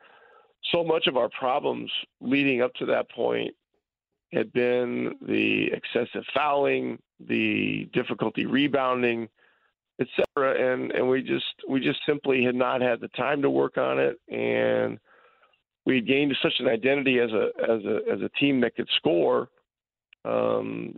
so 0.72 0.84
much 0.84 1.06
of 1.06 1.16
our 1.16 1.28
problems 1.30 1.90
leading 2.20 2.62
up 2.62 2.72
to 2.74 2.86
that 2.86 3.10
point 3.10 3.52
had 4.32 4.52
been 4.52 5.14
the 5.26 5.70
excessive 5.72 6.24
fouling, 6.34 6.98
the 7.26 7.88
difficulty 7.92 8.46
rebounding, 8.46 9.28
etc. 10.00 10.74
And 10.74 10.92
and 10.92 11.08
we 11.08 11.22
just 11.22 11.44
we 11.68 11.80
just 11.80 12.00
simply 12.06 12.44
had 12.44 12.54
not 12.54 12.80
had 12.80 13.00
the 13.00 13.08
time 13.08 13.42
to 13.42 13.50
work 13.50 13.78
on 13.78 13.98
it, 13.98 14.20
and 14.28 14.98
we 15.86 15.96
had 15.96 16.06
gained 16.06 16.34
such 16.42 16.54
an 16.58 16.68
identity 16.68 17.18
as 17.18 17.30
a 17.30 17.48
as 17.62 17.84
a 17.84 18.12
as 18.12 18.20
a 18.22 18.28
team 18.40 18.60
that 18.60 18.74
could 18.76 18.88
score. 18.96 19.48
Um, 20.24 20.94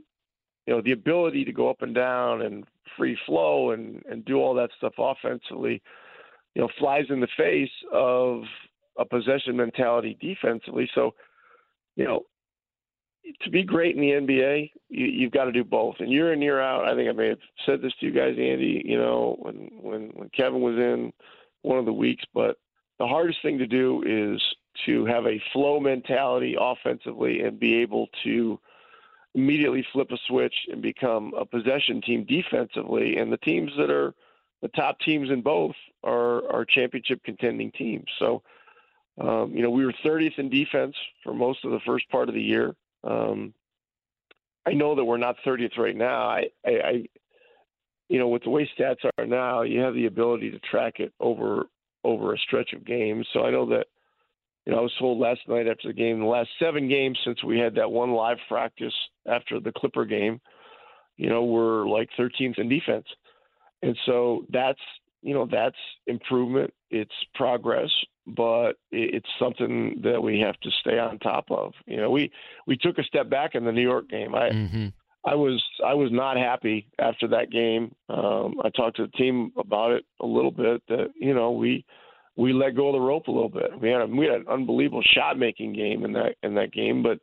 you 0.66 0.74
know, 0.74 0.80
the 0.80 0.92
ability 0.92 1.44
to 1.44 1.52
go 1.52 1.68
up 1.68 1.82
and 1.82 1.94
down 1.94 2.42
and 2.42 2.64
free 2.96 3.18
flow 3.26 3.72
and 3.72 4.02
and 4.10 4.24
do 4.24 4.36
all 4.36 4.54
that 4.54 4.70
stuff 4.78 4.94
offensively, 4.98 5.82
you 6.54 6.62
know, 6.62 6.68
flies 6.78 7.04
in 7.10 7.20
the 7.20 7.28
face 7.36 7.70
of 7.92 8.42
a 8.98 9.04
possession 9.04 9.56
mentality 9.56 10.16
defensively. 10.20 10.88
So, 10.94 11.14
you 11.96 12.04
know, 12.04 12.22
to 13.42 13.50
be 13.50 13.62
great 13.62 13.96
in 13.96 14.00
the 14.00 14.10
NBA, 14.10 14.70
you, 14.88 15.26
have 15.26 15.32
got 15.32 15.44
to 15.44 15.52
do 15.52 15.64
both. 15.64 15.96
And 15.98 16.10
year 16.10 16.32
in 16.32 16.40
year 16.40 16.60
out, 16.60 16.84
I 16.84 16.94
think 16.94 17.08
I 17.08 17.12
may 17.12 17.28
have 17.28 17.38
said 17.64 17.82
this 17.82 17.92
to 18.00 18.06
you 18.06 18.12
guys, 18.12 18.36
Andy. 18.38 18.82
You 18.84 18.98
know, 18.98 19.36
when 19.40 19.70
when 19.80 20.02
when 20.14 20.30
Kevin 20.30 20.60
was 20.60 20.76
in 20.76 21.12
one 21.62 21.78
of 21.78 21.84
the 21.84 21.92
weeks, 21.92 22.24
but 22.32 22.56
the 22.98 23.06
hardest 23.06 23.38
thing 23.42 23.58
to 23.58 23.66
do 23.66 24.02
is 24.06 24.40
to 24.84 25.04
have 25.06 25.26
a 25.26 25.42
flow 25.52 25.80
mentality 25.80 26.56
offensively 26.58 27.40
and 27.42 27.58
be 27.58 27.76
able 27.76 28.08
to 28.24 28.58
immediately 29.34 29.86
flip 29.92 30.10
a 30.10 30.18
switch 30.26 30.54
and 30.70 30.82
become 30.82 31.32
a 31.38 31.44
possession 31.44 32.00
team 32.00 32.24
defensively. 32.24 33.16
And 33.16 33.32
the 33.32 33.38
teams 33.38 33.70
that 33.78 33.90
are 33.90 34.14
the 34.62 34.68
top 34.68 34.98
teams 35.00 35.30
in 35.30 35.42
both 35.42 35.74
are 36.02 36.50
are 36.50 36.64
championship 36.64 37.22
contending 37.24 37.72
teams. 37.72 38.06
So. 38.18 38.42
Um, 39.18 39.54
you 39.54 39.62
know, 39.62 39.70
we 39.70 39.86
were 39.86 39.94
30th 40.04 40.38
in 40.38 40.50
defense 40.50 40.94
for 41.24 41.32
most 41.32 41.64
of 41.64 41.70
the 41.70 41.80
first 41.86 42.06
part 42.10 42.28
of 42.28 42.34
the 42.34 42.42
year. 42.42 42.76
Um, 43.02 43.54
I 44.66 44.72
know 44.72 44.94
that 44.94 45.04
we're 45.04 45.16
not 45.16 45.36
30th 45.46 45.78
right 45.78 45.96
now. 45.96 46.28
I, 46.28 46.48
I, 46.66 46.70
I, 46.70 47.06
you 48.08 48.18
know, 48.18 48.28
with 48.28 48.42
the 48.42 48.50
way 48.50 48.68
stats 48.78 49.08
are 49.16 49.26
now, 49.26 49.62
you 49.62 49.80
have 49.80 49.94
the 49.94 50.06
ability 50.06 50.50
to 50.50 50.58
track 50.58 51.00
it 51.00 51.12
over 51.20 51.66
over 52.04 52.34
a 52.34 52.38
stretch 52.38 52.72
of 52.72 52.84
games. 52.84 53.26
So 53.32 53.44
I 53.44 53.50
know 53.50 53.66
that, 53.66 53.86
you 54.66 54.72
know, 54.72 54.78
I 54.78 54.82
was 54.82 54.92
told 54.98 55.18
last 55.18 55.40
night 55.48 55.68
after 55.68 55.88
the 55.88 55.94
game, 55.94 56.20
the 56.20 56.26
last 56.26 56.50
seven 56.58 56.88
games 56.88 57.18
since 57.24 57.42
we 57.44 57.58
had 57.58 57.74
that 57.76 57.90
one 57.90 58.12
live 58.12 58.38
practice 58.48 58.94
after 59.26 59.60
the 59.60 59.72
Clipper 59.72 60.04
game, 60.04 60.40
you 61.16 61.28
know, 61.28 61.44
we're 61.44 61.86
like 61.86 62.10
13th 62.18 62.58
in 62.58 62.68
defense, 62.68 63.06
and 63.82 63.96
so 64.04 64.44
that's 64.50 64.80
you 65.22 65.34
know 65.34 65.48
that's 65.50 65.76
improvement. 66.06 66.72
It's 66.90 67.14
progress 67.34 67.90
but 68.26 68.72
it's 68.90 69.28
something 69.38 70.00
that 70.02 70.20
we 70.20 70.40
have 70.40 70.58
to 70.60 70.70
stay 70.80 70.98
on 70.98 71.18
top 71.18 71.46
of. 71.50 71.72
You 71.86 71.98
know, 71.98 72.10
we 72.10 72.30
we 72.66 72.76
took 72.76 72.98
a 72.98 73.04
step 73.04 73.30
back 73.30 73.54
in 73.54 73.64
the 73.64 73.72
New 73.72 73.82
York 73.82 74.08
game. 74.08 74.34
I 74.34 74.50
mm-hmm. 74.50 74.86
I 75.24 75.34
was 75.34 75.62
I 75.84 75.94
was 75.94 76.10
not 76.10 76.36
happy 76.36 76.88
after 76.98 77.28
that 77.28 77.50
game. 77.50 77.94
Um, 78.08 78.56
I 78.64 78.70
talked 78.70 78.96
to 78.96 79.06
the 79.06 79.12
team 79.12 79.52
about 79.56 79.92
it 79.92 80.04
a 80.20 80.26
little 80.26 80.50
bit. 80.50 80.82
That 80.88 81.12
you 81.14 81.34
know 81.34 81.52
we 81.52 81.84
we 82.36 82.52
let 82.52 82.76
go 82.76 82.88
of 82.88 82.92
the 82.92 83.00
rope 83.00 83.28
a 83.28 83.32
little 83.32 83.48
bit. 83.48 83.70
We 83.80 83.88
had 83.88 84.02
a, 84.02 84.06
we 84.06 84.26
had 84.26 84.42
an 84.42 84.48
unbelievable 84.48 85.02
shot 85.02 85.38
making 85.38 85.72
game 85.72 86.04
in 86.04 86.12
that 86.12 86.36
in 86.42 86.54
that 86.54 86.72
game, 86.72 87.02
but 87.02 87.18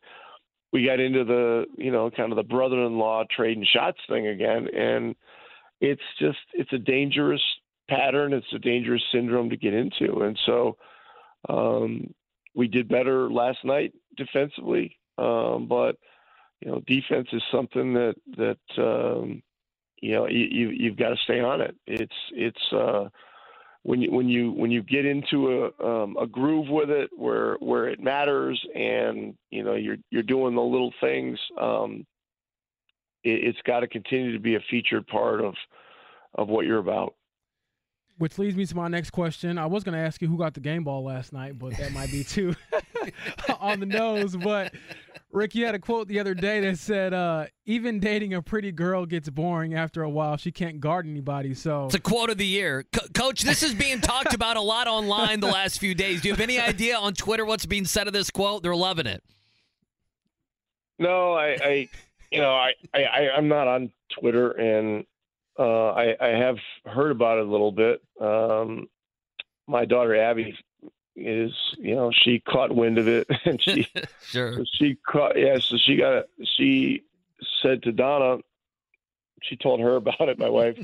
we 0.72 0.86
got 0.86 1.00
into 1.00 1.24
the 1.24 1.66
you 1.78 1.92
know 1.92 2.10
kind 2.10 2.32
of 2.32 2.36
the 2.36 2.44
brother-in-law 2.44 3.26
trading 3.36 3.66
shots 3.72 4.00
thing 4.10 4.28
again, 4.28 4.68
and 4.76 5.16
it's 5.80 6.02
just 6.20 6.40
it's 6.54 6.74
a 6.74 6.80
dangerous 6.80 7.42
pattern. 7.90 8.34
It's 8.34 8.54
a 8.54 8.60
dangerous 8.60 9.04
syndrome 9.12 9.50
to 9.52 9.58
get 9.58 9.74
into, 9.74 10.22
and 10.22 10.38
so 10.46 10.78
um, 11.48 12.14
we 12.56 12.68
did 12.68 12.88
better 12.88 13.30
last 13.30 13.60
night 13.64 13.94
defensively, 14.18 14.98
um, 15.18 15.68
but 15.68 15.98
you 16.62 16.72
know, 16.72 16.82
defense 16.88 17.28
is 17.34 17.44
something 17.52 17.94
that 17.94 18.16
that 18.38 18.58
um, 18.78 19.44
you 20.02 20.14
know 20.14 20.28
you, 20.28 20.70
you've 20.70 20.98
got 20.98 21.10
to 21.10 21.18
stay 21.24 21.40
on 21.40 21.62
it. 21.62 21.76
It's 21.86 22.14
it's 22.32 22.74
uh, 22.74 23.10
when 23.84 24.02
you 24.02 24.12
when 24.12 24.30
you 24.30 24.52
when 24.52 24.72
you 24.72 24.82
get 24.82 25.06
into 25.06 25.72
a 25.80 25.86
um, 25.86 26.16
a 26.20 26.26
groove 26.26 26.68
with 26.70 26.90
it 26.90 27.10
where 27.16 27.56
where 27.60 27.88
it 27.88 28.00
matters, 28.00 28.60
and 28.74 29.36
you 29.52 29.64
know 29.64 29.76
you're 29.76 29.98
you're 30.10 30.24
doing 30.24 30.56
the 30.56 30.62
little 30.62 30.94
things. 31.02 31.38
Um, 31.60 32.06
it, 33.24 33.44
it's 33.44 33.62
got 33.66 33.82
to 33.82 33.88
continue 33.88 34.32
to 34.32 34.40
be 34.40 34.56
a 34.56 34.64
featured 34.72 35.06
part 35.08 35.42
of 35.42 35.54
of 36.36 36.48
what 36.48 36.66
you're 36.66 36.80
about. 36.80 37.16
Which 38.20 38.38
leads 38.38 38.56
me 38.56 38.66
to 38.66 38.76
my 38.76 38.88
next 38.88 39.10
question. 39.10 39.58
I 39.58 39.66
was 39.66 39.84
going 39.84 39.98
to 39.98 40.04
ask 40.04 40.22
you 40.22 40.28
who 40.28 40.38
got 40.38 40.54
the 40.54 40.60
game 40.60 40.84
ball 40.84 41.04
last 41.04 41.34
night, 41.34 41.58
but 41.58 41.76
that 41.78 41.92
might 41.94 42.12
be 42.12 42.24
too 42.24 42.56
on 43.60 43.80
the 43.80 43.88
nose. 43.88 44.36
But 44.36 44.72
Rick, 45.34 45.56
you 45.56 45.66
had 45.66 45.74
a 45.74 45.80
quote 45.80 46.08
the 46.08 46.20
other 46.20 46.36
day 46.36 46.60
that 46.62 46.78
said, 46.78 47.12
uh, 47.12 47.48
"Even 47.66 48.00
dating 48.00 48.36
a 48.36 48.42
pretty 48.42 48.72
girl 48.72 49.08
gets 49.08 49.30
boring 49.30 49.74
after 49.74 50.04
a 50.04 50.10
while. 50.10 50.38
She 50.38 50.52
can't 50.52 50.80
guard 50.80 51.08
anybody." 51.08 51.56
So 51.56 51.86
it's 51.86 51.96
a 51.96 52.00
quote 52.00 52.30
of 52.30 52.38
the 52.38 52.46
year, 52.46 52.86
Co- 52.94 53.08
Coach. 53.16 53.42
This 53.42 53.64
is 53.64 53.74
being 53.74 54.00
talked 54.00 54.36
about 54.36 54.58
a 54.58 54.62
lot 54.62 54.88
online 54.88 55.40
the 55.40 55.48
last 55.48 55.80
few 55.80 55.96
days. 55.96 56.22
Do 56.22 56.28
you 56.28 56.34
have 56.34 56.42
any 56.42 56.60
idea 56.60 56.98
on 56.98 57.16
Twitter 57.16 57.46
what's 57.46 57.66
being 57.66 57.86
said 57.86 58.06
of 58.06 58.14
this 58.14 58.30
quote? 58.30 58.62
They're 58.62 58.76
loving 58.76 59.08
it. 59.08 59.24
No, 61.00 61.34
I, 61.34 61.58
I 61.62 61.90
you 62.32 62.40
know, 62.40 62.54
I, 62.54 62.74
I, 62.94 63.30
I'm 63.36 63.48
not 63.48 63.68
on 63.68 63.92
Twitter, 64.12 64.52
and 64.52 65.04
uh, 65.58 65.94
I, 65.94 66.16
I, 66.22 66.30
have 66.30 66.58
heard 66.86 67.12
about 67.12 67.38
it 67.38 67.46
a 67.46 67.50
little 67.50 67.72
bit. 67.72 68.02
Um, 68.20 68.88
my 69.68 69.86
daughter 69.86 70.16
Abby 70.16 70.56
is, 71.16 71.52
you 71.78 71.96
know, 71.96 72.12
she 72.12 72.40
caught 72.40 72.74
wind 72.76 72.98
of 72.98 73.08
it, 73.08 73.28
and 73.46 73.62
she 73.62 73.88
sure 74.26 74.58
she 74.74 74.98
caught. 75.08 75.38
Yeah, 75.38 75.58
so 75.60 75.78
she 75.78 75.98
got. 75.98 76.26
She 76.58 77.04
said 77.62 77.84
to 77.84 77.92
Donna, 77.92 78.38
she 79.44 79.56
told 79.56 79.80
her 79.80 79.96
about 79.98 80.30
it. 80.30 80.40
My 80.40 80.50
wife, 80.50 80.78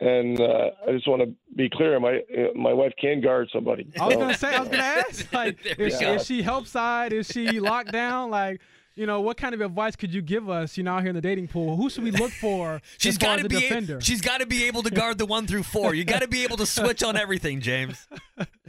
and 0.00 0.40
uh, 0.40 0.70
I 0.86 0.92
just 0.92 1.08
want 1.08 1.22
to 1.22 1.34
be 1.56 1.68
clear. 1.70 1.98
My 1.98 2.18
uh, 2.36 2.52
my 2.54 2.72
wife 2.72 2.92
can 3.00 3.20
guard 3.20 3.48
somebody. 3.52 3.90
I 4.00 4.06
was 4.06 4.16
gonna 4.16 4.36
say, 4.36 4.54
I 4.54 4.60
was 4.60 4.68
gonna 4.68 4.82
ask, 4.82 5.32
like, 5.32 5.62
There 5.62 5.86
is 5.86 5.94
we 5.94 5.98
she, 5.98 6.04
go. 6.04 6.12
is 6.14 6.26
she 6.26 6.42
help 6.42 6.66
side? 6.66 7.12
Is 7.12 7.28
she 7.28 7.58
locked 7.60 7.92
down? 7.92 8.30
Like, 8.30 8.60
you 8.94 9.06
know, 9.06 9.20
what 9.20 9.36
kind 9.36 9.54
of 9.54 9.60
advice 9.60 9.94
could 9.96 10.12
you 10.12 10.20
give 10.22 10.50
us? 10.50 10.76
You 10.76 10.82
know, 10.82 10.94
out 10.94 11.00
here 11.02 11.10
in 11.10 11.14
the 11.14 11.20
dating 11.22 11.48
pool, 11.48 11.76
who 11.76 11.88
should 11.88 12.02
we 12.04 12.10
look 12.10 12.32
for? 12.32 12.82
she's 12.98 13.16
got 13.16 13.38
to 13.38 13.46
a 13.46 13.48
be. 13.48 13.66
a- 13.68 14.00
she's 14.00 14.20
got 14.20 14.40
to 14.40 14.46
be 14.46 14.64
able 14.64 14.82
to 14.82 14.90
guard 14.90 15.18
the 15.18 15.26
one 15.26 15.46
through 15.46 15.62
four. 15.62 15.94
You 15.94 16.04
got 16.04 16.22
to 16.22 16.28
be 16.28 16.42
able 16.44 16.56
to 16.58 16.66
switch 16.66 17.02
on 17.02 17.16
everything, 17.16 17.60
James. 17.60 18.06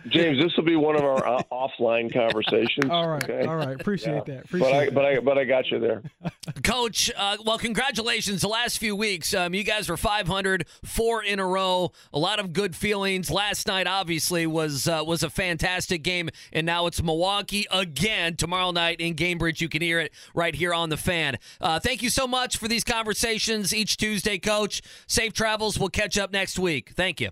James, 0.07 0.41
this 0.41 0.51
will 0.55 0.63
be 0.63 0.75
one 0.75 0.95
of 0.95 1.03
our 1.03 1.27
uh, 1.27 1.41
offline 1.51 2.11
conversations. 2.13 2.89
all 2.89 3.09
right, 3.09 3.23
okay? 3.23 3.45
all 3.45 3.55
right. 3.57 3.79
Appreciate 3.79 4.13
Yeah. 4.15 4.35
that. 4.35 4.45
Appreciate 4.45 4.69
But 4.71 4.75
I 4.75 4.85
that. 4.85 4.93
but 4.93 5.05
I 5.05 5.19
but 5.19 5.37
I 5.37 5.43
got 5.43 5.69
you 5.69 5.79
there. 5.79 6.01
Coach, 6.63 7.11
uh, 7.17 7.37
well, 7.45 7.57
congratulations. 7.57 8.41
The 8.41 8.47
last 8.47 8.77
few 8.79 8.95
weeks, 8.95 9.33
um, 9.33 9.53
you 9.53 9.63
guys 9.63 9.89
were 9.89 9.97
500, 9.97 10.65
four 10.83 11.23
in 11.23 11.39
a 11.39 11.45
row. 11.45 11.91
A 12.13 12.19
lot 12.19 12.39
of 12.39 12.53
good 12.53 12.75
feelings. 12.75 13.29
Last 13.29 13.67
night, 13.67 13.87
obviously, 13.87 14.47
was 14.47 14.87
uh, 14.87 15.03
was 15.05 15.23
a 15.23 15.29
fantastic 15.29 16.03
game, 16.03 16.29
and 16.53 16.65
now 16.65 16.85
it's 16.87 17.01
Milwaukee 17.03 17.65
again 17.71 18.35
tomorrow 18.35 18.71
night 18.71 18.99
in 19.01 19.15
Gainbridge. 19.15 19.61
You 19.61 19.69
can 19.69 19.81
hear 19.81 19.99
it 19.99 20.13
right 20.33 20.55
here 20.55 20.73
on 20.73 20.89
the 20.89 20.97
fan. 20.97 21.37
Uh, 21.61 21.79
thank 21.79 22.01
you 22.01 22.09
so 22.09 22.27
much 22.27 22.57
for 22.57 22.67
these 22.67 22.83
conversations 22.83 23.73
each 23.73 23.97
Tuesday, 23.97 24.37
Coach. 24.37 24.81
Safe 25.07 25.33
travels. 25.33 25.79
We'll 25.79 25.89
catch 25.89 26.17
up 26.17 26.31
next 26.31 26.57
week. 26.59 26.91
Thank 26.95 27.19
you. 27.21 27.29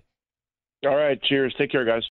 All 0.86 0.94
right. 0.96 1.20
Cheers. 1.22 1.54
Take 1.58 1.72
care, 1.72 1.84
guys. 1.84 2.04